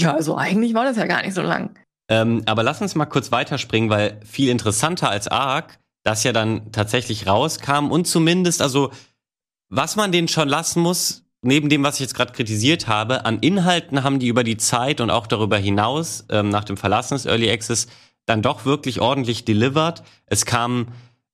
[0.00, 1.78] ja, also eigentlich war das ja gar nicht so lang.
[2.08, 6.72] Ähm, aber lass uns mal kurz weiterspringen, weil viel interessanter als Ark, das ja dann
[6.72, 8.90] tatsächlich rauskam und zumindest, also
[9.68, 13.40] was man denen schon lassen muss, neben dem, was ich jetzt gerade kritisiert habe, an
[13.40, 17.26] Inhalten haben die über die Zeit und auch darüber hinaus, ähm, nach dem Verlassen des
[17.26, 17.86] Early Access,
[18.26, 20.02] dann doch wirklich ordentlich delivered.
[20.26, 20.88] Es kam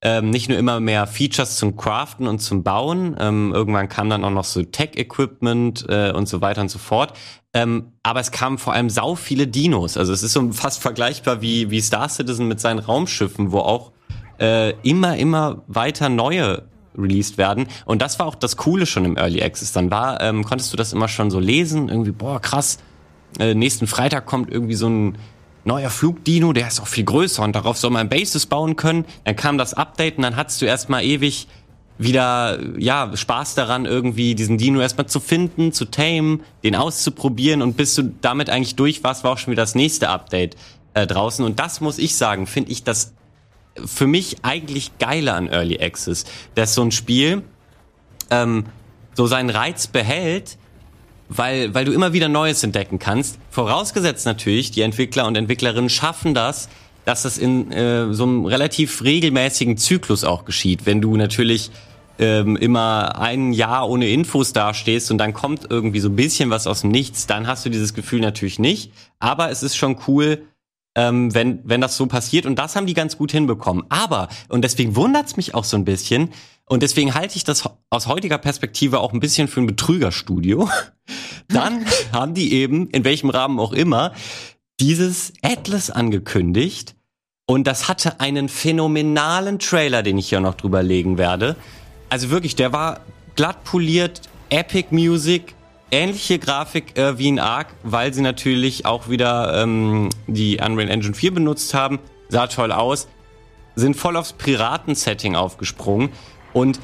[0.04, 4.22] ähm, nicht nur immer mehr Features zum Craften und zum Bauen, ähm, irgendwann kam dann
[4.22, 7.14] auch noch so Tech-Equipment äh, und so weiter und so fort.
[7.54, 9.96] Ähm, aber es kamen vor allem sau viele Dinos.
[9.96, 13.92] Also es ist so fast vergleichbar wie, wie Star Citizen mit seinen Raumschiffen, wo auch
[14.38, 16.64] äh, immer, immer weiter neue
[16.98, 17.66] released werden.
[17.86, 19.72] Und das war auch das Coole schon im Early Access.
[19.72, 22.78] Dann war, ähm, konntest du das immer schon so lesen, irgendwie, boah, krass,
[23.38, 25.18] äh, nächsten Freitag kommt irgendwie so ein
[25.64, 29.04] neuer Flugdino, der ist auch viel größer und darauf soll man Bases bauen können.
[29.24, 31.48] Dann kam das Update und dann hattest du erstmal ewig
[31.96, 37.76] wieder, ja, Spaß daran, irgendwie diesen Dino erstmal zu finden, zu tamen, den auszuprobieren und
[37.76, 40.56] bis du damit eigentlich durch warst, war auch schon wieder das nächste Update
[40.94, 41.44] äh, draußen.
[41.44, 43.12] Und das muss ich sagen, finde ich das
[43.84, 47.42] für mich eigentlich geile an Early Access, dass so ein Spiel
[48.30, 48.66] ähm,
[49.14, 50.58] so seinen Reiz behält,
[51.28, 53.38] weil, weil du immer wieder Neues entdecken kannst.
[53.50, 56.68] Vorausgesetzt natürlich, die Entwickler und Entwicklerinnen schaffen das,
[57.04, 60.86] dass das in äh, so einem relativ regelmäßigen Zyklus auch geschieht.
[60.86, 61.70] Wenn du natürlich
[62.18, 66.66] ähm, immer ein Jahr ohne Infos dastehst und dann kommt irgendwie so ein bisschen was
[66.66, 68.92] aus dem Nichts, dann hast du dieses Gefühl natürlich nicht.
[69.18, 70.42] Aber es ist schon cool,
[70.94, 72.46] ähm, wenn, wenn das so passiert.
[72.46, 73.84] Und das haben die ganz gut hinbekommen.
[73.88, 76.30] Aber, und deswegen wundert's mich auch so ein bisschen,
[76.66, 80.68] und deswegen halte ich das aus heutiger Perspektive auch ein bisschen für ein Betrügerstudio.
[81.48, 84.12] Dann haben die eben, in welchem Rahmen auch immer,
[84.80, 86.96] dieses Atlas angekündigt.
[87.46, 91.56] Und das hatte einen phänomenalen Trailer, den ich hier noch drüber legen werde.
[92.08, 93.00] Also wirklich, der war
[93.36, 95.54] glatt poliert, Epic Music,
[95.90, 101.14] ähnliche Grafik äh, wie in Ark, weil sie natürlich auch wieder ähm, die Unreal Engine
[101.14, 101.98] 4 benutzt haben.
[102.30, 103.08] Sah toll aus.
[103.76, 106.10] Sind voll aufs Piraten-Setting aufgesprungen.
[106.54, 106.80] Und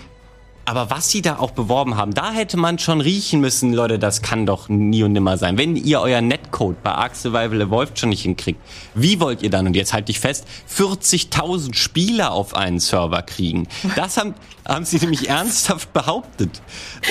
[0.67, 4.23] aber was sie da auch beworben haben, da hätte man schon riechen müssen, Leute, das
[4.23, 5.59] kann doch nie und nimmer sein.
[5.59, 8.61] Wenn ihr euer Netcode bei Ark Survival Evolved schon nicht hinkriegt,
[8.95, 13.67] wie wollt ihr dann, und jetzt halte ich fest, 40.000 Spieler auf einen Server kriegen?
[13.97, 16.63] Das haben, haben sie nämlich ernsthaft behauptet.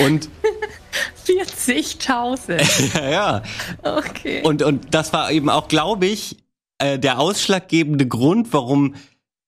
[0.02, 0.30] Und
[1.26, 2.94] 40.000.
[2.94, 3.42] ja, ja.
[3.82, 4.42] Okay.
[4.42, 6.38] Und, und das war eben auch, glaube ich,
[6.78, 8.94] äh, der ausschlaggebende Grund, warum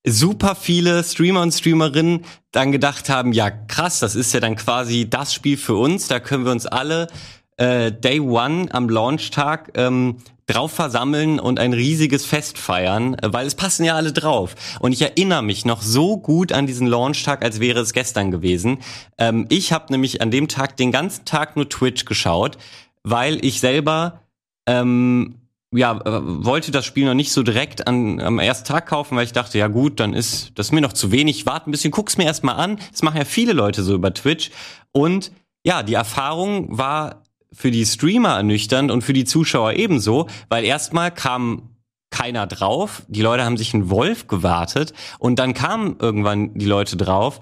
[0.05, 5.09] super viele Streamer und Streamerinnen dann gedacht haben, ja krass, das ist ja dann quasi
[5.09, 7.09] das Spiel für uns, da können wir uns alle
[7.57, 13.47] äh, Day One am Launchtag ähm, drauf versammeln und ein riesiges Fest feiern, äh, weil
[13.47, 14.55] es passen ja alle drauf.
[14.81, 18.79] Und ich erinnere mich noch so gut an diesen Launchtag, als wäre es gestern gewesen.
[19.19, 22.59] Ähm, ich habe nämlich an dem Tag den ganzen Tag nur Twitch geschaut,
[23.05, 24.21] weil ich selber
[24.67, 25.42] ähm,
[25.73, 29.25] ja, äh, wollte das Spiel noch nicht so direkt an, am ersten Tag kaufen, weil
[29.25, 31.47] ich dachte, ja gut, dann ist das mir noch zu wenig.
[31.47, 32.79] Warte ein bisschen, guck's mir erstmal an.
[32.91, 34.51] Das machen ja viele Leute so über Twitch.
[34.93, 35.33] Und
[35.65, 41.11] ja, die Erfahrung war für die Streamer ernüchternd und für die Zuschauer ebenso, weil erstmal
[41.11, 41.77] kam
[42.11, 43.03] keiner drauf.
[43.09, 47.41] Die Leute haben sich einen Wolf gewartet und dann kamen irgendwann die Leute drauf.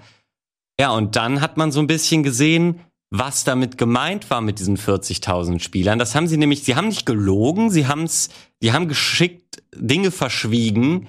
[0.80, 2.80] Ja, und dann hat man so ein bisschen gesehen,
[3.10, 5.98] was damit gemeint war mit diesen 40.000 Spielern.
[5.98, 8.30] Das haben sie nämlich, sie haben nicht gelogen, sie haben's,
[8.62, 11.08] die haben geschickt Dinge verschwiegen,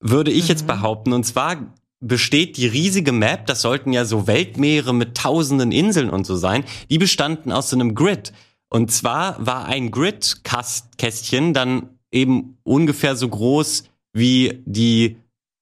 [0.00, 0.48] würde ich mhm.
[0.48, 1.12] jetzt behaupten.
[1.12, 6.26] Und zwar besteht die riesige Map, das sollten ja so Weltmeere mit tausenden Inseln und
[6.26, 8.32] so sein, die bestanden aus so einem Grid.
[8.68, 15.16] Und zwar war ein Grid-Kästchen dann eben ungefähr so groß wie die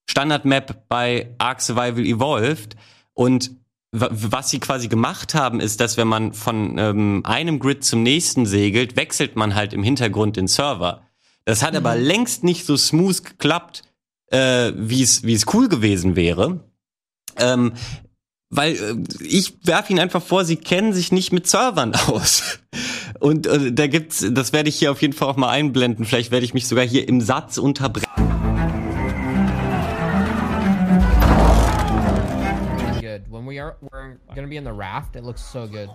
[0.09, 2.75] Standard-Map bei Ark Survival Evolved.
[3.13, 3.51] Und
[3.91, 8.45] was sie quasi gemacht haben, ist, dass wenn man von ähm, einem Grid zum nächsten
[8.45, 11.03] segelt, wechselt man halt im Hintergrund den Server.
[11.45, 11.77] Das hat mhm.
[11.77, 13.83] aber längst nicht so smooth geklappt,
[14.31, 16.59] äh, wie es wie es cool gewesen wäre.
[17.37, 17.73] Ähm,
[18.49, 22.59] weil äh, ich werfe Ihnen einfach vor, Sie kennen sich nicht mit Servern aus.
[23.19, 26.05] Und äh, da gibt's, das werde ich hier auf jeden Fall auch mal einblenden.
[26.05, 28.26] Vielleicht werde ich mich sogar hier im Satz unterbrechen.
[33.47, 35.15] We are we're gonna be in the raft.
[35.15, 35.89] It looks so good.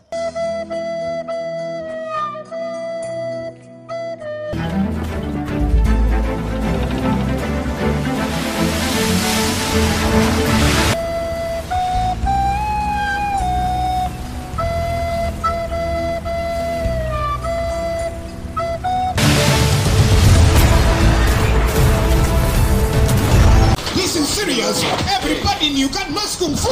[24.45, 24.83] Serious.
[25.09, 26.71] Everybody in Uganda knows Kung Fu.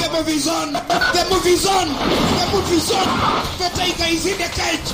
[0.00, 0.72] The movie's on.
[0.72, 1.88] The movie's on.
[1.88, 3.06] The movie's on.
[3.58, 4.90] The tiger is in the cage.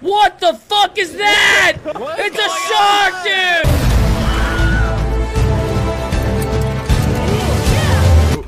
[0.00, 1.78] What the fuck is that?
[1.82, 3.66] What it's a shark, dude!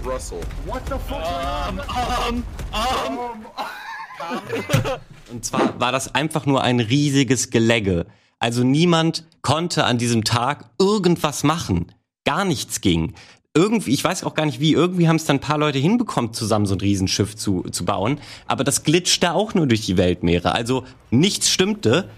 [0.07, 0.43] Russell.
[0.67, 1.25] What the fuck?
[1.25, 3.47] Um, um, um.
[3.57, 3.88] um.
[5.31, 8.07] Und zwar war das einfach nur ein riesiges Gelegge.
[8.39, 11.93] Also niemand konnte an diesem Tag irgendwas machen.
[12.25, 13.15] Gar nichts ging.
[13.55, 16.33] Irgendwie, ich weiß auch gar nicht wie, irgendwie haben es dann ein paar Leute hinbekommen,
[16.33, 18.21] zusammen so ein Riesenschiff zu, zu bauen.
[18.47, 20.53] Aber das glitschte auch nur durch die Weltmeere.
[20.53, 22.09] Also nichts stimmte.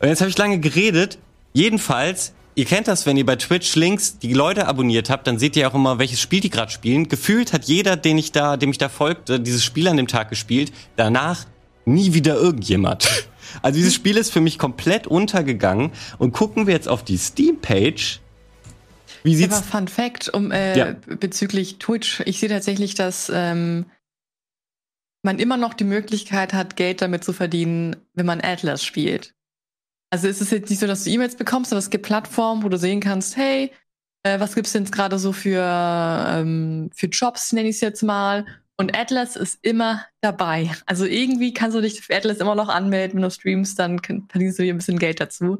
[0.00, 1.18] Und jetzt habe ich lange geredet.
[1.52, 5.54] Jedenfalls, ihr kennt das, wenn ihr bei Twitch links die Leute abonniert habt, dann seht
[5.56, 7.08] ihr auch immer, welches Spiel die gerade spielen.
[7.08, 10.30] Gefühlt hat jeder, den ich da, dem ich da folgte, dieses Spiel an dem Tag
[10.30, 10.72] gespielt.
[10.96, 11.44] Danach
[11.84, 13.08] nie wieder irgendjemand.
[13.62, 15.92] Also dieses Spiel ist für mich komplett untergegangen.
[16.18, 18.20] Und gucken wir jetzt auf die Steam-Page.
[19.22, 19.54] Wie sieht's?
[19.54, 20.96] Aber Fun Fact um äh, ja.
[21.06, 22.20] bezüglich Twitch.
[22.26, 23.86] Ich sehe tatsächlich, dass ähm,
[25.22, 29.35] man immer noch die Möglichkeit hat, Geld damit zu verdienen, wenn man Atlas spielt.
[30.10, 32.68] Also es ist jetzt nicht so, dass du E-Mails bekommst, aber es gibt Plattformen, wo
[32.68, 33.72] du sehen kannst, hey,
[34.22, 38.46] äh, was gibt's denn gerade so für ähm, für Jobs, nenne ich es jetzt mal.
[38.78, 40.70] Und Atlas ist immer dabei.
[40.84, 44.58] Also irgendwie kannst du dich für Atlas immer noch anmelden, wenn du streamst, dann verdienst
[44.58, 45.58] du hier ein bisschen Geld dazu.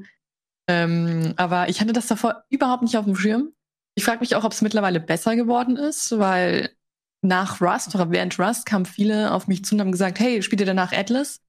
[0.69, 3.53] Ähm, aber ich hatte das davor überhaupt nicht auf dem Schirm.
[3.95, 6.71] Ich frage mich auch, ob es mittlerweile besser geworden ist, weil
[7.23, 10.61] nach Rust oder während Rust kamen viele auf mich zu und haben gesagt, hey, spielt
[10.61, 11.41] ihr danach Atlas?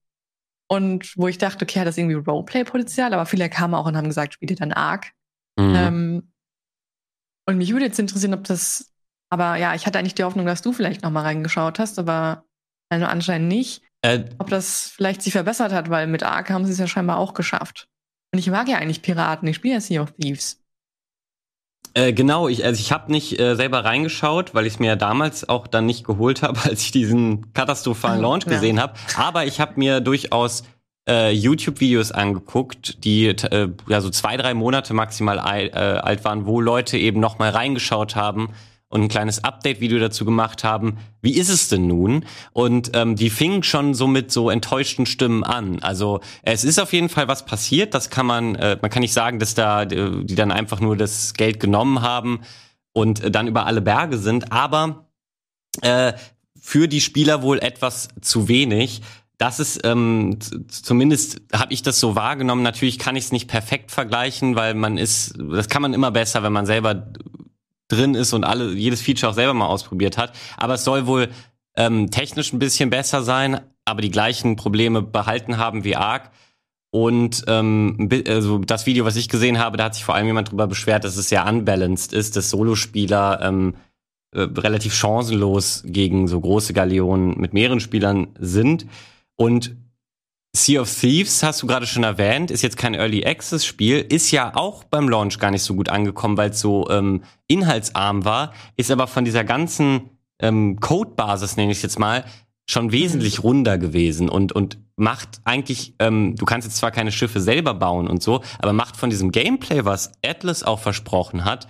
[0.69, 4.07] Und wo ich dachte, okay, hat das irgendwie Roleplay-Potenzial, aber viele kamen auch und haben
[4.07, 5.11] gesagt, spielt ihr dann Arc?
[5.57, 5.75] Mhm.
[5.75, 6.31] Ähm,
[7.47, 8.93] und mich würde jetzt interessieren, ob das,
[9.29, 12.43] aber ja, ich hatte eigentlich die Hoffnung, dass du vielleicht noch mal reingeschaut hast, aber
[12.89, 13.81] also anscheinend nicht.
[14.01, 17.17] Äh, Ob das vielleicht sich verbessert hat, weil mit Ark haben sie es ja scheinbar
[17.17, 17.87] auch geschafft.
[18.33, 20.63] Und ich mag ja eigentlich Piraten, ich spiele ja Sea of Thieves.
[21.97, 25.49] Äh, genau, ich, also ich habe nicht äh, selber reingeschaut, weil ich es mir damals
[25.49, 28.51] auch dann nicht geholt habe, als ich diesen katastrophalen Oh, Launch ja.
[28.51, 28.93] gesehen habe.
[29.15, 30.61] Aber ich habe mir durchaus
[31.09, 36.61] äh, YouTube-Videos angeguckt, die äh, ja so zwei, drei Monate maximal äh, alt waren, wo
[36.61, 38.49] Leute eben noch mal reingeschaut haben
[38.89, 40.97] und ein kleines Update-Video dazu gemacht haben.
[41.21, 42.25] Wie ist es denn nun?
[42.53, 45.79] Und ähm, die fingen schon so mit so enttäuschten Stimmen an.
[45.81, 47.93] Also es ist auf jeden Fall was passiert.
[47.93, 50.95] Das kann man, äh, man kann nicht sagen, dass da äh, die dann einfach nur
[50.95, 52.41] das Geld genommen haben
[52.93, 54.51] und äh, dann über alle Berge sind.
[54.53, 55.09] Aber
[55.81, 56.13] äh,
[56.59, 59.01] für die Spieler wohl etwas zu wenig.
[59.37, 62.63] Das ist ähm, zumindest habe ich das so wahrgenommen.
[62.63, 66.41] Natürlich kann ich es nicht perfekt vergleichen, weil man ist, das kann man immer besser,
[66.41, 67.13] wenn man selber
[67.87, 70.33] drin ist und alle jedes Feature auch selber mal ausprobiert hat.
[70.57, 71.29] Aber es soll wohl
[71.75, 76.31] ähm, technisch ein bisschen besser sein, aber die gleichen Probleme behalten haben wie Arc.
[76.89, 80.51] Und ähm, also das Video, was ich gesehen habe, da hat sich vor allem jemand
[80.51, 83.75] drüber beschwert, dass es sehr unbalanced ist, dass Solospieler ähm,
[84.31, 88.85] äh, relativ chancenlos gegen so große Galeonen mit mehreren Spielern sind.
[89.35, 89.75] Und
[90.55, 94.31] Sea of Thieves, hast du gerade schon erwähnt, ist jetzt kein Early Access Spiel, ist
[94.31, 98.53] ja auch beim Launch gar nicht so gut angekommen, weil es so ähm, inhaltsarm war,
[98.75, 102.25] ist aber von dieser ganzen ähm, Codebasis, nenne ich es jetzt mal,
[102.69, 107.39] schon wesentlich runder gewesen und, und macht eigentlich, ähm, du kannst jetzt zwar keine Schiffe
[107.39, 111.67] selber bauen und so, aber macht von diesem Gameplay, was Atlas auch versprochen hat,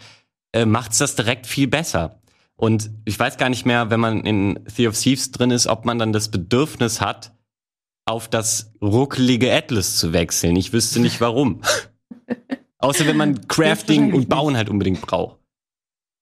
[0.54, 2.22] äh, macht's das direkt viel besser.
[2.56, 5.86] Und ich weiß gar nicht mehr, wenn man in Sea of Thieves drin ist, ob
[5.86, 7.32] man dann das Bedürfnis hat,
[8.08, 10.56] auf das ruckelige Atlas zu wechseln.
[10.56, 11.62] Ich wüsste nicht warum.
[12.80, 15.40] Außer wenn man Crafting und Bauen halt unbedingt braucht.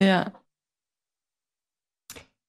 [0.02, 0.34] Ja.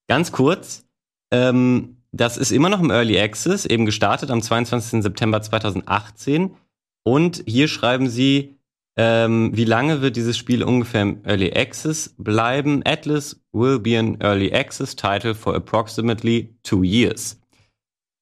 [0.08, 0.84] Ganz kurz,
[1.32, 5.02] ähm, das ist immer noch im Early Access, eben gestartet am 22.
[5.02, 6.56] September 2018.
[7.04, 8.56] Und hier schreiben sie,
[8.96, 12.82] ähm, wie lange wird dieses Spiel ungefähr im Early Access bleiben?
[12.86, 17.38] Atlas will be an Early Access title for approximately two years.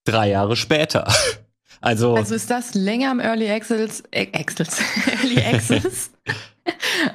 [0.04, 1.06] Drei Jahre später.
[1.80, 6.10] Also, Also ist das länger im Early Access, äh, Access, Early Access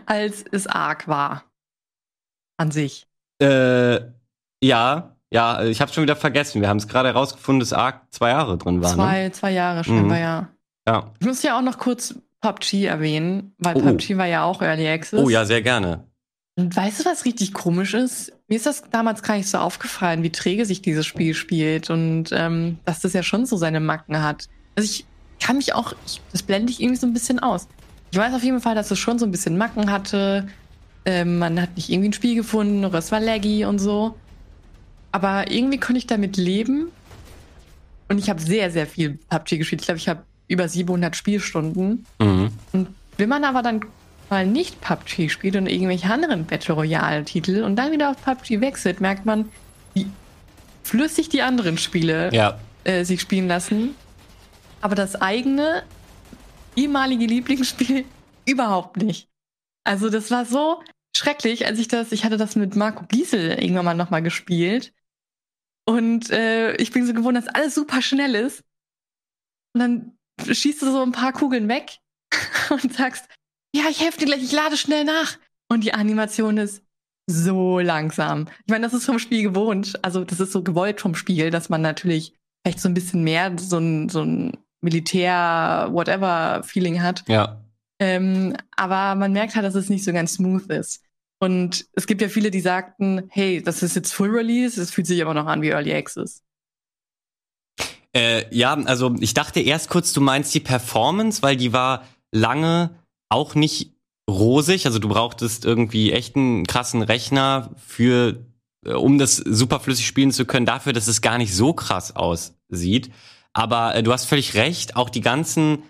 [0.05, 1.45] als es Arc war.
[2.57, 3.07] An sich.
[3.41, 3.99] äh,
[4.63, 6.61] ja, ja, ich habe schon wieder vergessen.
[6.61, 8.91] Wir haben es gerade herausgefunden, dass Arc zwei Jahre drin war.
[8.91, 8.95] Ne?
[8.95, 10.23] Zwei, zwei Jahre scheinbar, Mhm.
[10.23, 10.49] ja.
[10.87, 11.11] Ja.
[11.19, 13.79] Ich muss ja auch noch kurz PUBG erwähnen, weil Oh.
[13.81, 15.19] PUBG war ja auch Early Access.
[15.19, 16.03] Oh ja, sehr gerne.
[16.59, 18.33] Und weißt du, was richtig komisch ist?
[18.49, 22.31] Mir ist das damals gar nicht so aufgefallen, wie träge sich dieses Spiel spielt und
[22.33, 24.49] ähm, dass das ja schon so seine Macken hat.
[24.75, 25.05] Also ich
[25.39, 27.69] kann mich auch, ich, das blende ich irgendwie so ein bisschen aus.
[28.11, 30.49] Ich weiß auf jeden Fall, dass es schon so ein bisschen Macken hatte.
[31.05, 34.17] Ähm, man hat nicht irgendwie ein Spiel gefunden oder es war laggy und so.
[35.13, 36.89] Aber irgendwie konnte ich damit leben.
[38.09, 39.81] Und ich habe sehr, sehr viel PUBG gespielt.
[39.81, 42.05] Ich glaube, ich habe über 700 Spielstunden.
[42.19, 42.49] Mhm.
[42.73, 43.85] Und wenn man aber dann
[44.29, 49.01] mal nicht PUBG spielt und irgendwelche anderen Battle Royale-Titel und dann wieder auf PUBG wechselt,
[49.01, 49.51] merkt man,
[49.93, 50.07] wie
[50.83, 53.95] flüssig die anderen Spiele Ja, äh, sich spielen lassen.
[54.81, 55.83] Aber das eigene,
[56.75, 58.05] ehemalige Lieblingsspiel
[58.45, 59.29] überhaupt nicht.
[59.83, 60.81] Also das war so
[61.15, 64.93] schrecklich, als ich das, ich hatte das mit Marco Giesel irgendwann mal nochmal gespielt.
[65.85, 68.63] Und äh, ich bin so gewohnt, dass alles super schnell ist.
[69.73, 70.17] Und dann
[70.53, 71.97] schießt du so ein paar Kugeln weg
[72.69, 73.27] und sagst,
[73.75, 75.37] ja, ich helfe dir gleich, ich lade schnell nach.
[75.71, 76.83] Und die Animation ist
[77.27, 78.47] so langsam.
[78.65, 80.03] Ich meine, das ist vom Spiel gewohnt.
[80.03, 83.55] Also das ist so gewollt vom Spiel, dass man natürlich vielleicht so ein bisschen mehr
[83.57, 87.23] so ein, so ein Militär-Whatever-Feeling hat.
[87.27, 87.61] ja.
[88.01, 91.03] Ähm, aber man merkt halt, dass es nicht so ganz smooth ist.
[91.41, 95.05] Und es gibt ja viele, die sagten, hey, das ist jetzt Full Release, es fühlt
[95.05, 96.41] sich aber noch an wie Early Access.
[98.15, 102.91] Äh, ja, also ich dachte erst kurz, du meinst die Performance, weil die war lange
[103.29, 103.93] auch nicht
[104.29, 104.85] rosig.
[104.85, 108.45] Also du brauchtest irgendwie echt einen krassen Rechner für,
[108.85, 112.15] äh, um das super flüssig spielen zu können, dafür, dass es gar nicht so krass
[112.15, 113.11] aussieht.
[113.53, 115.83] Aber äh, du hast völlig recht, auch die ganzen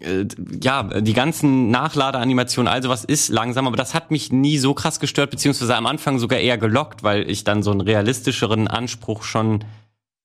[0.00, 0.26] äh,
[0.62, 5.00] ja, die ganzen Nachladeanimationen, also was ist langsam, aber das hat mich nie so krass
[5.00, 9.64] gestört, beziehungsweise am Anfang sogar eher gelockt, weil ich dann so einen realistischeren Anspruch schon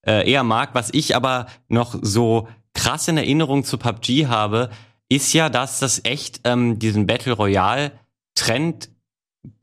[0.06, 0.70] äh, eher mag.
[0.74, 4.70] Was ich aber noch so krass in Erinnerung zu PUBG habe,
[5.10, 7.92] ist ja, dass das echt ähm, diesen Battle Royale
[8.36, 8.90] Trend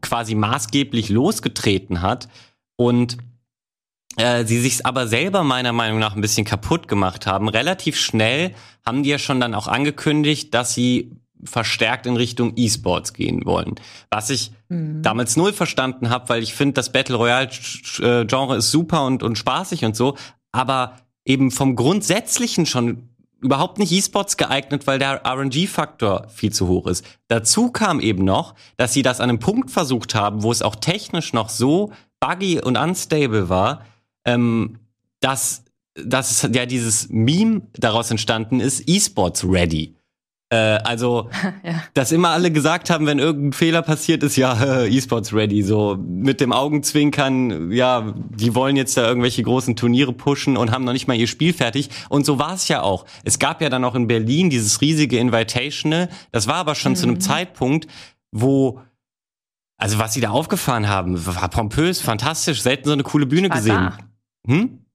[0.02, 2.28] quasi maßgeblich losgetreten hat
[2.76, 3.16] und
[4.16, 7.48] äh, sie sich aber selber meiner Meinung nach ein bisschen kaputt gemacht haben.
[7.48, 11.12] Relativ schnell haben die ja schon dann auch angekündigt, dass sie
[11.44, 13.74] verstärkt in Richtung E-Sports gehen wollen.
[14.10, 15.02] Was ich mhm.
[15.02, 19.84] damals null verstanden habe, weil ich finde, das Battle Royale-Genre ist super und, und spaßig
[19.84, 20.16] und so,
[20.50, 23.10] aber eben vom Grundsätzlichen schon
[23.40, 27.04] überhaupt nicht E-Sports geeignet, weil der RNG-Faktor viel zu hoch ist.
[27.28, 30.76] Dazu kam eben noch, dass sie das an einem Punkt versucht haben, wo es auch
[30.76, 33.84] technisch noch so buggy und unstable war,
[34.24, 34.78] ähm,
[35.20, 35.64] dass,
[35.94, 39.95] dass ja dieses Meme daraus entstanden ist, E-Sports ready.
[40.48, 41.28] Äh, also,
[41.64, 41.82] ja.
[41.94, 46.40] dass immer alle gesagt haben, wenn irgendein Fehler passiert ist, ja, E-Sports ready, so mit
[46.40, 51.08] dem Augenzwinkern, ja, die wollen jetzt da irgendwelche großen Turniere pushen und haben noch nicht
[51.08, 51.90] mal ihr Spiel fertig.
[52.08, 53.06] Und so war es ja auch.
[53.24, 56.96] Es gab ja dann auch in Berlin dieses riesige Invitational, das war aber schon mhm.
[56.96, 57.20] zu einem mhm.
[57.20, 57.86] Zeitpunkt,
[58.30, 58.80] wo
[59.78, 63.90] also was sie da aufgefahren haben, war pompös, fantastisch, selten so eine coole Bühne gesehen.
[64.46, 64.85] Hm?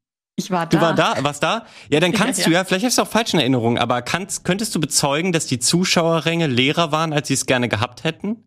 [0.42, 0.78] Ich war da.
[0.78, 1.66] Du war da, warst da?
[1.90, 4.74] Ja, dann kannst ja, du ja, vielleicht hast du auch falsche Erinnerungen, aber kannst, könntest
[4.74, 8.44] du bezeugen, dass die Zuschauerränge leerer waren, als sie es gerne gehabt hätten?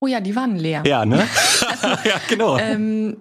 [0.00, 0.82] Oh ja, die waren leer.
[0.86, 1.26] Ja, ne?
[1.68, 2.58] also, ja, genau.
[2.58, 3.16] Ähm,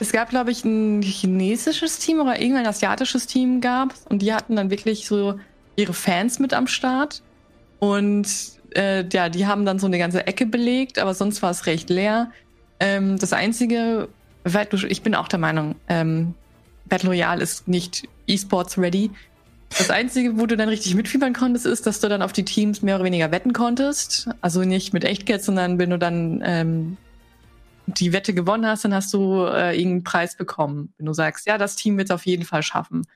[0.00, 4.56] es gab, glaube ich, ein chinesisches Team oder irgendein asiatisches Team gab und die hatten
[4.56, 5.38] dann wirklich so
[5.76, 7.22] ihre Fans mit am Start
[7.80, 8.26] und
[8.74, 11.90] äh, ja, die haben dann so eine ganze Ecke belegt, aber sonst war es recht
[11.90, 12.30] leer.
[12.80, 14.08] Ähm, das einzige,
[14.88, 16.34] ich bin auch der Meinung, ähm,
[16.88, 19.10] Battle Royale ist nicht E-Sports ready.
[19.70, 22.82] Das Einzige, wo du dann richtig mitfiebern konntest, ist, dass du dann auf die Teams
[22.82, 24.28] mehr oder weniger wetten konntest.
[24.40, 26.96] Also nicht mit Echtgeld, sondern wenn du dann ähm,
[27.86, 30.92] die Wette gewonnen hast, dann hast du äh, irgendeinen Preis bekommen.
[30.96, 33.06] Wenn du sagst, ja, das Team wird es auf jeden Fall schaffen.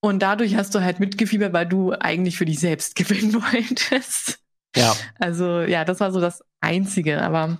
[0.00, 4.38] Und dadurch hast du halt mitgefiebert, weil du eigentlich für dich selbst gewinnen wolltest.
[4.76, 4.94] Ja.
[5.18, 7.22] Also ja, das war so das Einzige.
[7.22, 7.58] Aber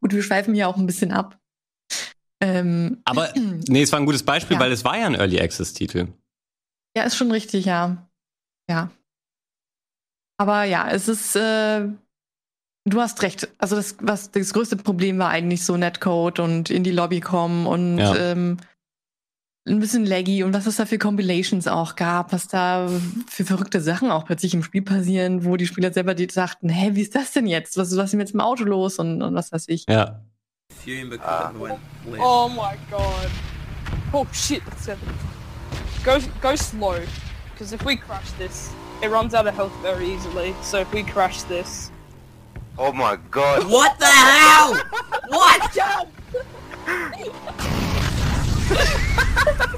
[0.00, 1.39] gut, wir schweifen hier auch ein bisschen ab.
[2.40, 3.32] Ähm, Aber
[3.68, 4.60] nee, es war ein gutes Beispiel, ja.
[4.60, 6.08] weil es war ja ein Early Access Titel.
[6.96, 8.08] Ja, ist schon richtig, ja.
[8.68, 8.90] Ja.
[10.38, 11.86] Aber ja, es ist, äh,
[12.84, 13.48] du hast recht.
[13.58, 17.66] Also das, was das größte Problem war eigentlich so Netcode und in die Lobby kommen
[17.66, 18.16] und ja.
[18.16, 18.56] ähm,
[19.68, 22.88] ein bisschen laggy und was es da für Compilations auch gab, was da
[23.28, 26.92] für verrückte Sachen auch plötzlich im Spiel passieren, wo die Spieler selber die sagten, hä,
[26.94, 27.76] wie ist das denn jetzt?
[27.76, 29.84] Was, was ist denn jetzt im Auto los und, und was weiß ich.
[29.88, 30.24] Ja.
[30.84, 32.22] Fume because uh, went limp.
[32.24, 33.30] Oh my god.
[34.12, 35.14] Oh shit, that's happening.
[36.02, 37.02] Go, go slow.
[37.52, 38.72] Because if we crash this,
[39.02, 40.54] it runs out of health very easily.
[40.62, 41.90] So if we crash this...
[42.78, 43.70] Oh my god.
[43.70, 44.74] What the hell?
[45.28, 45.72] what?
[45.74, 46.08] Jump!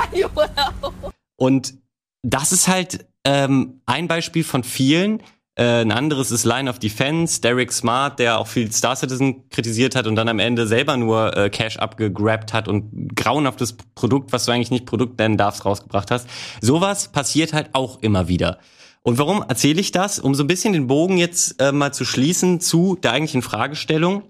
[1.36, 1.74] Und
[2.22, 5.22] das ist halt ähm, ein Beispiel von vielen,
[5.60, 9.94] äh, ein anderes ist Line of Defense, Derek Smart, der auch viel Star Citizen kritisiert
[9.94, 14.46] hat und dann am Ende selber nur äh, Cash abgegrabt hat und grauenhaftes Produkt, was
[14.46, 16.26] du eigentlich nicht Produkt nennen darfst, rausgebracht hast.
[16.62, 18.58] Sowas passiert halt auch immer wieder.
[19.02, 20.18] Und warum erzähle ich das?
[20.18, 24.22] Um so ein bisschen den Bogen jetzt äh, mal zu schließen zu der eigentlichen Fragestellung.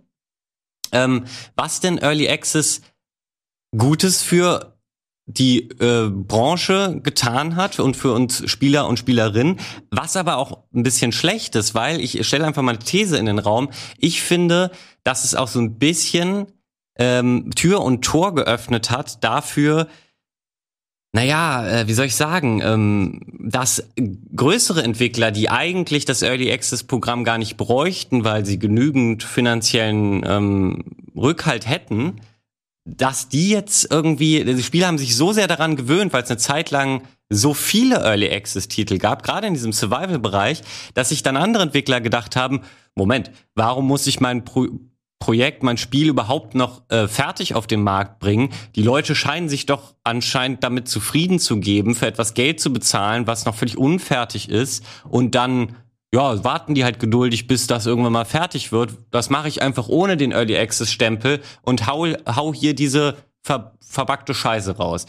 [0.91, 2.83] Ähm, was denn Early Access
[3.77, 4.70] Gutes für
[5.33, 9.59] die äh, Branche getan hat und für uns Spieler und Spielerinnen,
[9.91, 13.27] was aber auch ein bisschen schlecht ist, weil ich stelle einfach mal eine These in
[13.27, 13.71] den Raum.
[13.99, 14.71] Ich finde,
[15.05, 16.47] dass es auch so ein bisschen
[16.99, 19.87] ähm, Tür und Tor geöffnet hat dafür,
[21.13, 23.89] naja, äh, wie soll ich sagen, ähm, dass
[24.35, 30.25] größere Entwickler, die eigentlich das Early Access Programm gar nicht bräuchten, weil sie genügend finanziellen
[30.25, 30.85] ähm,
[31.17, 32.21] Rückhalt hätten,
[32.85, 36.39] dass die jetzt irgendwie, die Spieler haben sich so sehr daran gewöhnt, weil es eine
[36.39, 40.63] Zeit lang so viele Early Access Titel gab, gerade in diesem Survival Bereich,
[40.95, 42.63] dass sich dann andere Entwickler gedacht haben,
[42.95, 44.67] Moment, warum muss ich mein Pro
[45.23, 48.49] Projekt, mein Spiel überhaupt noch äh, fertig auf den Markt bringen?
[48.75, 53.27] Die Leute scheinen sich doch anscheinend damit zufrieden zu geben, für etwas Geld zu bezahlen,
[53.27, 55.77] was noch völlig unfertig ist und dann
[56.13, 58.95] ja, warten die halt geduldig, bis das irgendwann mal fertig wird.
[59.11, 63.77] Das mache ich einfach ohne den Early Access Stempel und hau, hau hier diese ver,
[63.81, 65.07] verbackte Scheiße raus.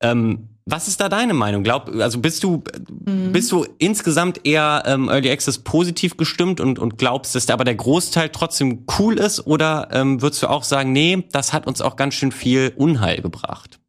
[0.00, 1.64] Ähm, was ist da deine Meinung?
[1.64, 2.62] Glaub, also bist du,
[3.04, 3.32] mhm.
[3.32, 7.74] bist du insgesamt eher ähm, Early Access positiv gestimmt und, und glaubst, dass aber der
[7.74, 9.46] Großteil trotzdem cool ist?
[9.46, 13.20] Oder ähm, würdest du auch sagen, nee, das hat uns auch ganz schön viel Unheil
[13.22, 13.81] gebracht?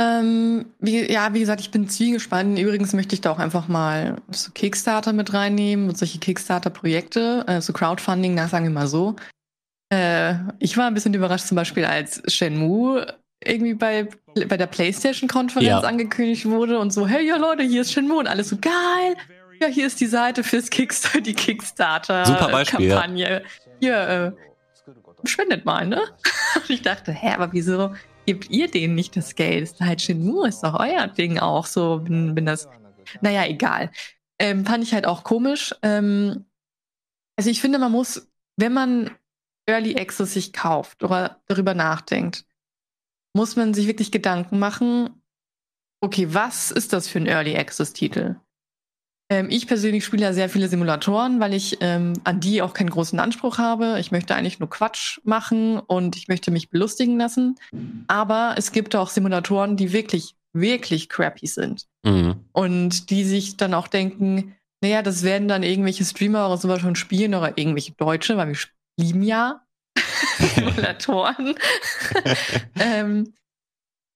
[0.00, 2.58] Ähm, wie, ja, wie gesagt, ich bin zwiegespannt.
[2.58, 7.74] Übrigens möchte ich da auch einfach mal so Kickstarter mit reinnehmen und solche Kickstarter-Projekte, also
[7.74, 9.16] Crowdfunding, na, sagen wir mal so.
[9.92, 14.08] Äh, ich war ein bisschen überrascht, zum Beispiel als Shenmue irgendwie bei,
[14.48, 15.80] bei der PlayStation-Konferenz Ja.
[15.80, 19.16] angekündigt wurde und so, hey ja Leute, hier ist Shenmue und alles so geil.
[19.60, 23.04] Ja, hier ist die Seite fürs Kickstarter, die Kickstarter Super Beispiel, ja.
[23.80, 24.32] Hier, äh,
[25.28, 26.00] spendet mal, ne?
[26.56, 27.94] Und ich dachte, hä, aber wieso
[28.26, 29.64] gebt ihr denen nicht das Geld?
[29.64, 32.68] Ist halt Shenmue, ist doch euer Ding auch so, wenn, wenn das.
[33.20, 33.90] Naja, egal.
[34.38, 35.74] Ähm, fand ich halt auch komisch.
[35.82, 36.44] Ähm,
[37.36, 39.10] also ich finde, man muss, wenn man
[39.66, 42.44] Early Access sich kauft oder darüber nachdenkt,
[43.34, 45.22] muss man sich wirklich Gedanken machen,
[46.00, 48.36] okay, was ist das für ein Early Access Titel?
[49.30, 52.90] Ähm, ich persönlich spiele ja sehr viele Simulatoren, weil ich ähm, an die auch keinen
[52.90, 53.98] großen Anspruch habe.
[54.00, 57.56] Ich möchte eigentlich nur Quatsch machen und ich möchte mich belustigen lassen.
[58.08, 61.86] Aber es gibt auch Simulatoren, die wirklich, wirklich crappy sind.
[62.04, 62.44] Mhm.
[62.52, 66.96] Und die sich dann auch denken, naja, das werden dann irgendwelche Streamer oder sowas schon
[66.96, 68.58] spielen oder irgendwelche Deutsche, weil wir
[68.98, 69.62] lieben ja
[70.56, 71.54] Simulatoren.
[72.80, 73.32] ähm,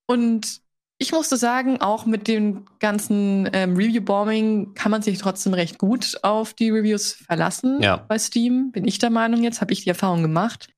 [0.07, 0.64] und
[1.05, 6.15] ich musste sagen, auch mit dem ganzen ähm, Review-Bombing kann man sich trotzdem recht gut
[6.23, 7.99] auf die Reviews verlassen Ja.
[7.99, 8.73] bei Steam.
[8.73, 10.69] Bin ich der Meinung jetzt, habe ich die Erfahrung gemacht.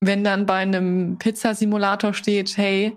[0.00, 2.96] Wenn dann bei einem Pizzasimulator steht, hey,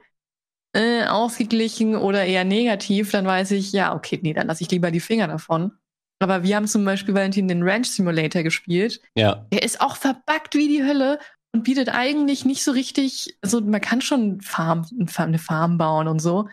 [0.75, 4.89] äh, ausgeglichen oder eher negativ, dann weiß ich, ja, okay, nee, dann lasse ich lieber
[4.89, 5.71] die Finger davon.
[6.19, 9.01] Aber wir haben zum Beispiel Valentin den Ranch Simulator gespielt.
[9.15, 9.45] Ja.
[9.53, 11.19] Der ist auch verbuggt wie die Hölle
[11.55, 14.85] und bietet eigentlich nicht so richtig, also man kann schon Farm,
[15.15, 16.49] eine Farm bauen und so.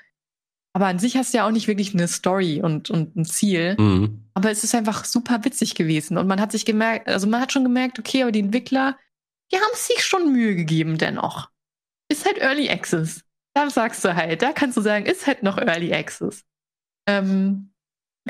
[0.75, 3.75] Aber an sich hast du ja auch nicht wirklich eine Story und, und ein Ziel.
[3.79, 4.25] Mhm.
[4.35, 6.17] Aber es ist einfach super witzig gewesen.
[6.19, 8.97] Und man hat sich gemerkt, also man hat schon gemerkt, okay, aber die Entwickler,
[9.53, 11.51] die haben sich schon Mühe gegeben dennoch.
[12.09, 13.25] Ist halt Early Access.
[13.55, 16.45] Da sagst du halt, da kannst du sagen, ist halt noch Early Access.
[17.09, 17.73] Ähm,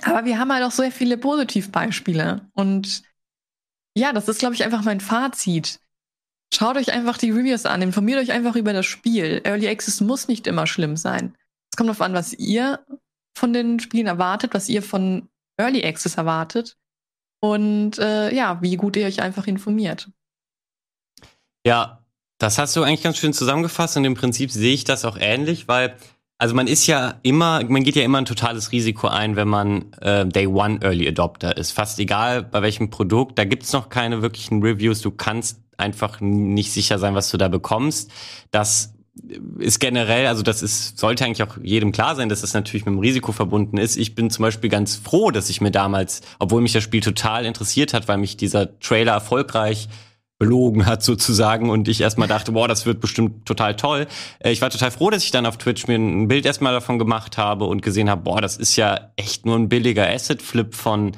[0.00, 2.48] aber wir haben halt auch sehr viele Positivbeispiele.
[2.54, 3.02] Und
[3.94, 5.81] ja, das ist, glaube ich, einfach mein Fazit.
[6.54, 9.40] Schaut euch einfach die Reviews an, informiert euch einfach über das Spiel.
[9.44, 11.34] Early Access muss nicht immer schlimm sein.
[11.70, 12.84] Es kommt darauf an, was ihr
[13.36, 16.76] von den Spielen erwartet, was ihr von Early Access erwartet
[17.40, 20.10] und äh, ja, wie gut ihr euch einfach informiert.
[21.66, 22.04] Ja,
[22.38, 25.68] das hast du eigentlich ganz schön zusammengefasst und im Prinzip sehe ich das auch ähnlich,
[25.68, 25.96] weil
[26.38, 29.92] also man ist ja immer, man geht ja immer ein totales Risiko ein, wenn man
[30.00, 31.70] äh, Day One Early Adopter ist.
[31.70, 35.02] Fast egal bei welchem Produkt, da gibt's noch keine wirklichen Reviews.
[35.02, 38.10] Du kannst einfach nicht sicher sein, was du da bekommst.
[38.50, 38.94] Das
[39.58, 42.94] ist generell, also das ist, sollte eigentlich auch jedem klar sein, dass das natürlich mit
[42.94, 43.96] dem Risiko verbunden ist.
[43.96, 47.44] Ich bin zum Beispiel ganz froh, dass ich mir damals, obwohl mich das Spiel total
[47.44, 49.88] interessiert hat, weil mich dieser Trailer erfolgreich
[50.38, 54.08] belogen hat sozusagen und ich erstmal dachte, boah, das wird bestimmt total toll.
[54.40, 56.98] Äh, Ich war total froh, dass ich dann auf Twitch mir ein Bild erstmal davon
[56.98, 61.12] gemacht habe und gesehen habe, boah, das ist ja echt nur ein billiger Asset-Flip von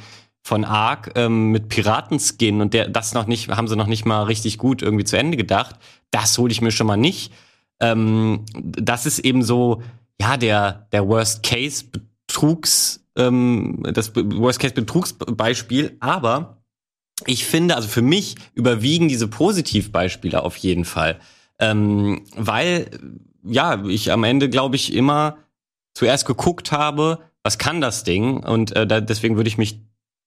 [0.44, 4.24] von Ark ähm, mit Piratenskin und der das noch nicht haben sie noch nicht mal
[4.24, 5.76] richtig gut irgendwie zu Ende gedacht.
[6.10, 7.32] Das hole ich mir schon mal nicht.
[7.80, 9.82] Ähm, das ist eben so
[10.20, 11.84] ja der der Worst Case
[12.26, 16.58] Betrugs ähm, das Worst Case Betrugsbeispiel, aber
[17.26, 21.20] ich finde, also für mich überwiegen diese Positivbeispiele auf jeden Fall.
[21.58, 22.90] Ähm, weil,
[23.44, 25.38] ja, ich am Ende, glaube ich, immer
[25.94, 28.38] zuerst geguckt habe, was kann das Ding?
[28.38, 29.80] Und äh, da, deswegen würde ich mich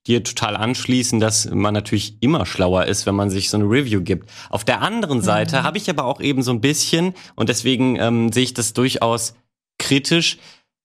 [0.08, 4.02] dir total anschließen, dass man natürlich immer schlauer ist, wenn man sich so eine Review
[4.02, 4.30] gibt.
[4.50, 8.32] Auf der anderen Seite habe ich aber auch eben so ein bisschen, und deswegen ähm,
[8.32, 9.36] sehe ich das durchaus
[9.78, 10.38] kritisch,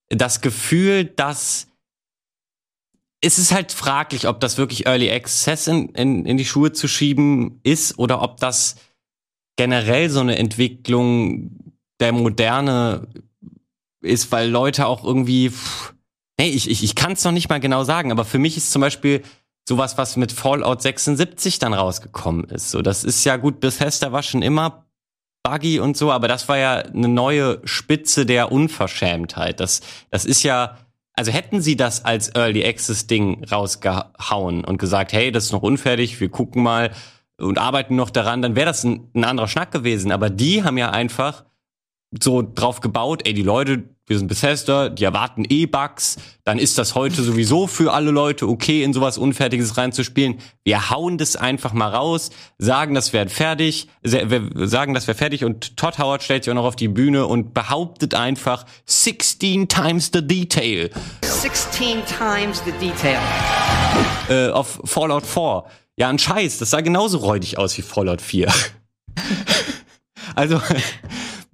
[0.09, 1.67] das Gefühl, dass
[3.21, 6.89] es ist halt fraglich, ob das wirklich Early Access in, in, in die Schuhe zu
[6.89, 8.75] schieben ist oder ob das
[9.55, 13.07] generell so eine Entwicklung der Moderne
[14.01, 15.93] ist, weil Leute auch irgendwie, pff,
[16.39, 18.71] nee, ich, ich, ich kann es noch nicht mal genau sagen, aber für mich ist
[18.71, 19.23] zum Beispiel
[19.67, 22.71] sowas, was mit Fallout 76 dann rausgekommen ist.
[22.71, 24.85] So, das ist ja gut, Bethesda war schon immer
[25.43, 29.59] buggy und so, aber das war ja eine neue Spitze der Unverschämtheit.
[29.59, 30.77] Das, das ist ja,
[31.13, 35.61] also hätten sie das als Early Access Ding rausgehauen und gesagt, hey, das ist noch
[35.61, 36.91] unfertig, wir gucken mal
[37.37, 40.11] und arbeiten noch daran, dann wäre das ein, ein anderer Schnack gewesen.
[40.11, 41.43] Aber die haben ja einfach
[42.21, 46.77] so drauf gebaut, ey, die Leute, wir sind Bethesda, die erwarten eh Bugs, dann ist
[46.77, 50.39] das heute sowieso für alle Leute okay, in sowas Unfertiges reinzuspielen.
[50.65, 55.77] Wir hauen das einfach mal raus, sagen, das wäre fertig, sagen, das wäre fertig und
[55.77, 60.25] Todd Howard stellt sich auch noch auf die Bühne und behauptet einfach 16 times the
[60.25, 60.89] detail
[61.21, 63.19] 16 times the detail.
[64.29, 65.63] äh, auf Fallout 4.
[65.95, 68.51] Ja, ein Scheiß, das sah genauso räudig aus wie Fallout 4.
[70.35, 70.59] also,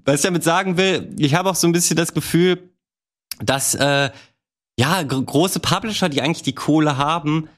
[0.06, 2.70] was ich damit sagen will, ich habe auch so ein bisschen das Gefühl,
[3.40, 4.10] dass äh,
[4.78, 7.50] ja gr große Publisher, die eigentlich die Kohle haben,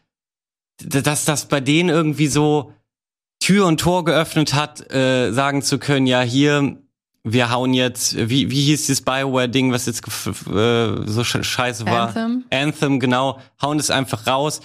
[0.84, 2.74] dass das bei denen irgendwie so
[3.40, 6.78] Tür und Tor geöffnet hat, äh, sagen zu können, ja hier
[7.24, 12.08] wir hauen jetzt, wie, wie hieß dieses Bioware-Ding, was jetzt äh, so scheiße war?
[12.08, 12.46] Anthem.
[12.50, 14.62] Anthem, genau, hauen es einfach raus.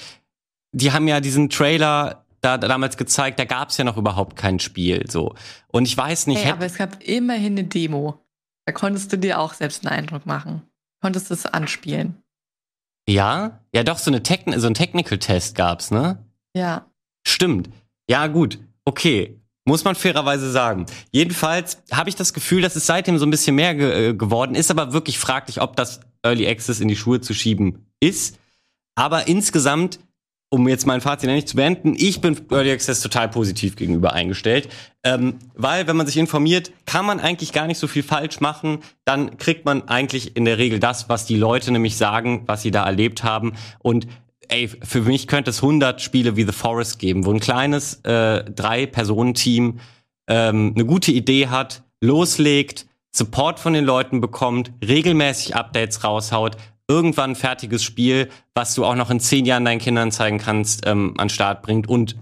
[0.73, 4.59] Die haben ja diesen Trailer da, damals gezeigt, da gab es ja noch überhaupt kein
[4.59, 5.05] Spiel.
[5.09, 5.35] so.
[5.69, 6.45] Und ich weiß nicht.
[6.45, 8.21] Hey, aber es gab immerhin eine Demo.
[8.67, 10.63] Da konntest du dir auch selbst einen Eindruck machen.
[11.01, 12.23] Konntest es anspielen.
[13.09, 16.25] Ja, ja doch, so, eine Techn so ein Technical-Test gab's, ne?
[16.55, 16.87] Ja.
[17.27, 17.71] Stimmt.
[18.09, 18.59] Ja, gut.
[18.85, 19.41] Okay.
[19.65, 20.87] Muss man fairerweise sagen.
[21.11, 24.55] Jedenfalls habe ich das Gefühl, dass es seitdem so ein bisschen mehr ge äh, geworden
[24.55, 28.39] ist, aber wirklich fraglich, ob das Early Access in die Schuhe zu schieben ist.
[28.95, 29.99] Aber insgesamt
[30.49, 34.69] um jetzt mein Fazit nicht zu beenden, ich bin Early Access total positiv gegenüber eingestellt,
[35.03, 38.79] ähm, weil wenn man sich informiert, kann man eigentlich gar nicht so viel falsch machen,
[39.05, 42.71] dann kriegt man eigentlich in der Regel das, was die Leute nämlich sagen, was sie
[42.71, 43.55] da erlebt haben.
[43.81, 44.07] Und
[44.49, 48.45] ey, für mich könnte es 100 Spiele wie The Forest geben, wo ein kleines äh,
[48.45, 49.81] Drei-Personen-Team
[50.29, 56.57] ähm, eine gute Idee hat, loslegt, Support von den Leuten bekommt, regelmäßig Updates raushaut,
[56.89, 61.15] irgendwann fertiges Spiel, was du auch noch in zehn Jahren deinen Kindern zeigen kannst, ähm,
[61.17, 62.17] an Start bringt und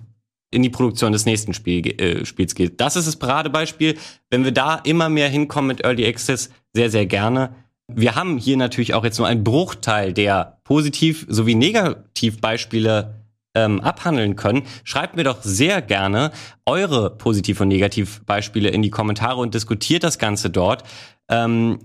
[0.50, 2.80] in die Produktion des nächsten Spiel, äh, Spiels geht.
[2.80, 3.98] Das ist das Paradebeispiel.
[4.30, 7.54] Wenn wir da immer mehr hinkommen mit Early Access, sehr, sehr gerne.
[7.92, 13.14] Wir haben hier natürlich auch jetzt nur einen Bruchteil der Positiv- sowie Negativbeispiele
[13.56, 14.62] ähm, abhandeln können.
[14.84, 16.32] Schreibt mir doch sehr gerne
[16.66, 20.84] eure Positiv- und Negativbeispiele in die Kommentare und diskutiert das Ganze dort.
[21.28, 21.80] Ähm,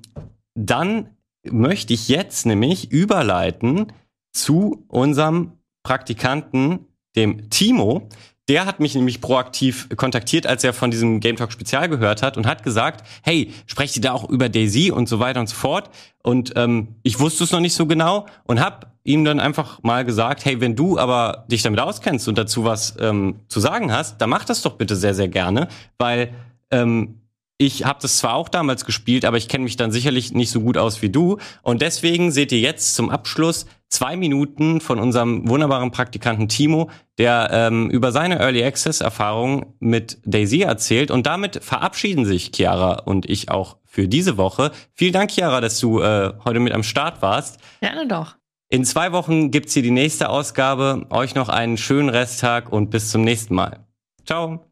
[0.55, 1.09] dann
[1.51, 3.91] möchte ich jetzt nämlich überleiten
[4.31, 6.85] zu unserem Praktikanten,
[7.15, 8.07] dem Timo.
[8.47, 12.35] Der hat mich nämlich proaktiv kontaktiert, als er von diesem Game Talk Spezial gehört hat
[12.35, 15.55] und hat gesagt, hey, sprecht ihr da auch über Daisy und so weiter und so
[15.55, 15.91] fort.
[16.23, 20.03] Und ähm, ich wusste es noch nicht so genau und habe ihm dann einfach mal
[20.03, 24.19] gesagt, hey, wenn du aber dich damit auskennst und dazu was ähm, zu sagen hast,
[24.19, 25.67] dann mach das doch bitte sehr, sehr gerne,
[25.99, 26.33] weil
[26.71, 27.18] ähm,
[27.61, 30.61] ich habe das zwar auch damals gespielt, aber ich kenne mich dann sicherlich nicht so
[30.61, 31.37] gut aus wie du.
[31.61, 37.49] Und deswegen seht ihr jetzt zum Abschluss zwei Minuten von unserem wunderbaren Praktikanten Timo, der
[37.51, 41.11] ähm, über seine Early Access Erfahrung mit Daisy erzählt.
[41.11, 44.71] Und damit verabschieden sich Chiara und ich auch für diese Woche.
[44.93, 47.59] Vielen Dank, Chiara, dass du äh, heute mit am Start warst.
[47.81, 48.37] Gerne doch.
[48.69, 51.07] In zwei Wochen gibt's hier die nächste Ausgabe.
[51.09, 53.85] Euch noch einen schönen Resttag und bis zum nächsten Mal.
[54.25, 54.65] Ciao.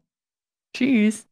[0.74, 1.27] Tschüss.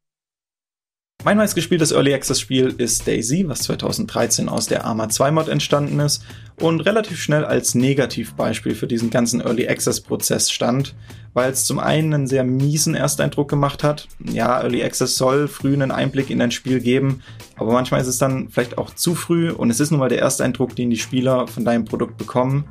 [1.24, 5.98] Mein meistgespieltes Early Access Spiel ist Daisy, was 2013 aus der Arma 2 Mod entstanden
[5.98, 6.24] ist
[6.60, 10.94] und relativ schnell als Negativbeispiel für diesen ganzen Early Access Prozess stand,
[11.34, 14.06] weil es zum einen einen sehr miesen Ersteindruck gemacht hat.
[14.24, 17.22] Ja, Early Access soll früh einen Einblick in ein Spiel geben,
[17.56, 20.20] aber manchmal ist es dann vielleicht auch zu früh und es ist nun mal der
[20.20, 22.66] Ersteindruck, den die Spieler von deinem Produkt bekommen.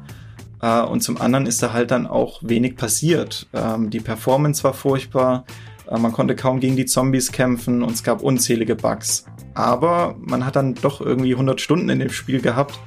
[0.61, 3.47] Äh, und zum anderen ist da halt dann auch wenig passiert.
[3.53, 5.45] Ähm, die Performance war furchtbar
[5.91, 9.25] man konnte kaum gegen die Zombies kämpfen und es gab unzählige Bugs.
[9.53, 12.79] Aber man hat dann doch irgendwie 100 Stunden in dem Spiel gehabt,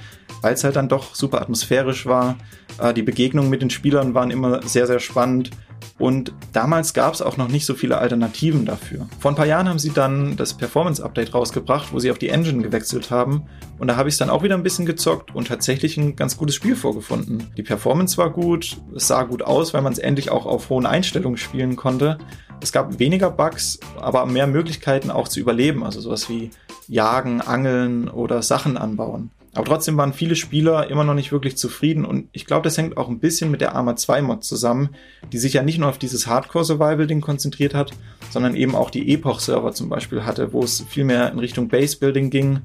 [0.42, 2.36] weil es halt dann doch super atmosphärisch war.
[2.78, 5.50] Äh, die Begegnungen mit den Spielern waren immer sehr, sehr spannend.
[5.98, 9.08] Und damals gab es auch noch nicht so viele Alternativen dafür.
[9.18, 12.62] Vor ein paar Jahren haben sie dann das Performance-Update rausgebracht, wo sie auf die Engine
[12.62, 13.42] gewechselt haben.
[13.78, 16.36] Und da habe ich es dann auch wieder ein bisschen gezockt und tatsächlich ein ganz
[16.36, 17.48] gutes Spiel vorgefunden.
[17.56, 20.86] Die Performance war gut, es sah gut aus, weil man es endlich auch auf hohen
[20.86, 22.18] Einstellungen spielen konnte.
[22.60, 25.84] Es gab weniger Bugs, aber mehr Möglichkeiten auch zu überleben.
[25.84, 26.50] Also sowas wie
[26.86, 29.30] Jagen, Angeln oder Sachen anbauen.
[29.58, 32.96] Aber trotzdem waren viele Spieler immer noch nicht wirklich zufrieden und ich glaube, das hängt
[32.96, 34.90] auch ein bisschen mit der Arma 2 Mod zusammen,
[35.32, 37.90] die sich ja nicht nur auf dieses Hardcore-Survival-Ding konzentriert hat,
[38.30, 42.30] sondern eben auch die Epoch-Server zum Beispiel hatte, wo es viel mehr in Richtung Base-Building
[42.30, 42.60] ging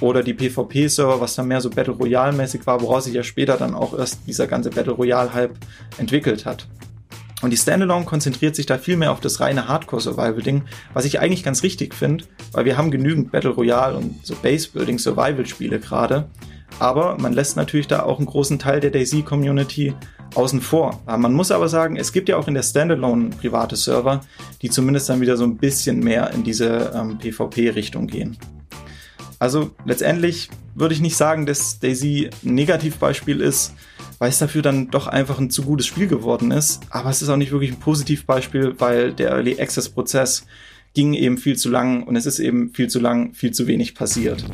[0.00, 3.74] oder die PvP-Server, was dann mehr so Battle Royale-mäßig war, woraus sich ja später dann
[3.74, 5.54] auch erst dieser ganze Battle Royale-Hype
[5.98, 6.66] entwickelt hat.
[7.40, 10.62] Und die Standalone konzentriert sich da viel mehr auf das reine Hardcore-Survival-Ding,
[10.92, 15.78] was ich eigentlich ganz richtig finde, weil wir haben genügend Battle Royale und so Base-Building-Survival-Spiele
[15.78, 16.28] gerade.
[16.80, 19.94] Aber man lässt natürlich da auch einen großen Teil der Daisy-Community
[20.34, 21.00] außen vor.
[21.06, 24.20] Man muss aber sagen, es gibt ja auch in der Standalone private Server,
[24.60, 28.36] die zumindest dann wieder so ein bisschen mehr in diese ähm, PvP-Richtung gehen.
[29.38, 33.74] Also letztendlich würde ich nicht sagen, dass Daisy ein Negativbeispiel ist,
[34.18, 36.80] weil es dafür dann doch einfach ein zu gutes Spiel geworden ist.
[36.90, 40.44] Aber es ist auch nicht wirklich ein Positivbeispiel, weil der Early Access Prozess
[40.94, 43.94] ging eben viel zu lang und es ist eben viel zu lang, viel zu wenig
[43.94, 44.44] passiert.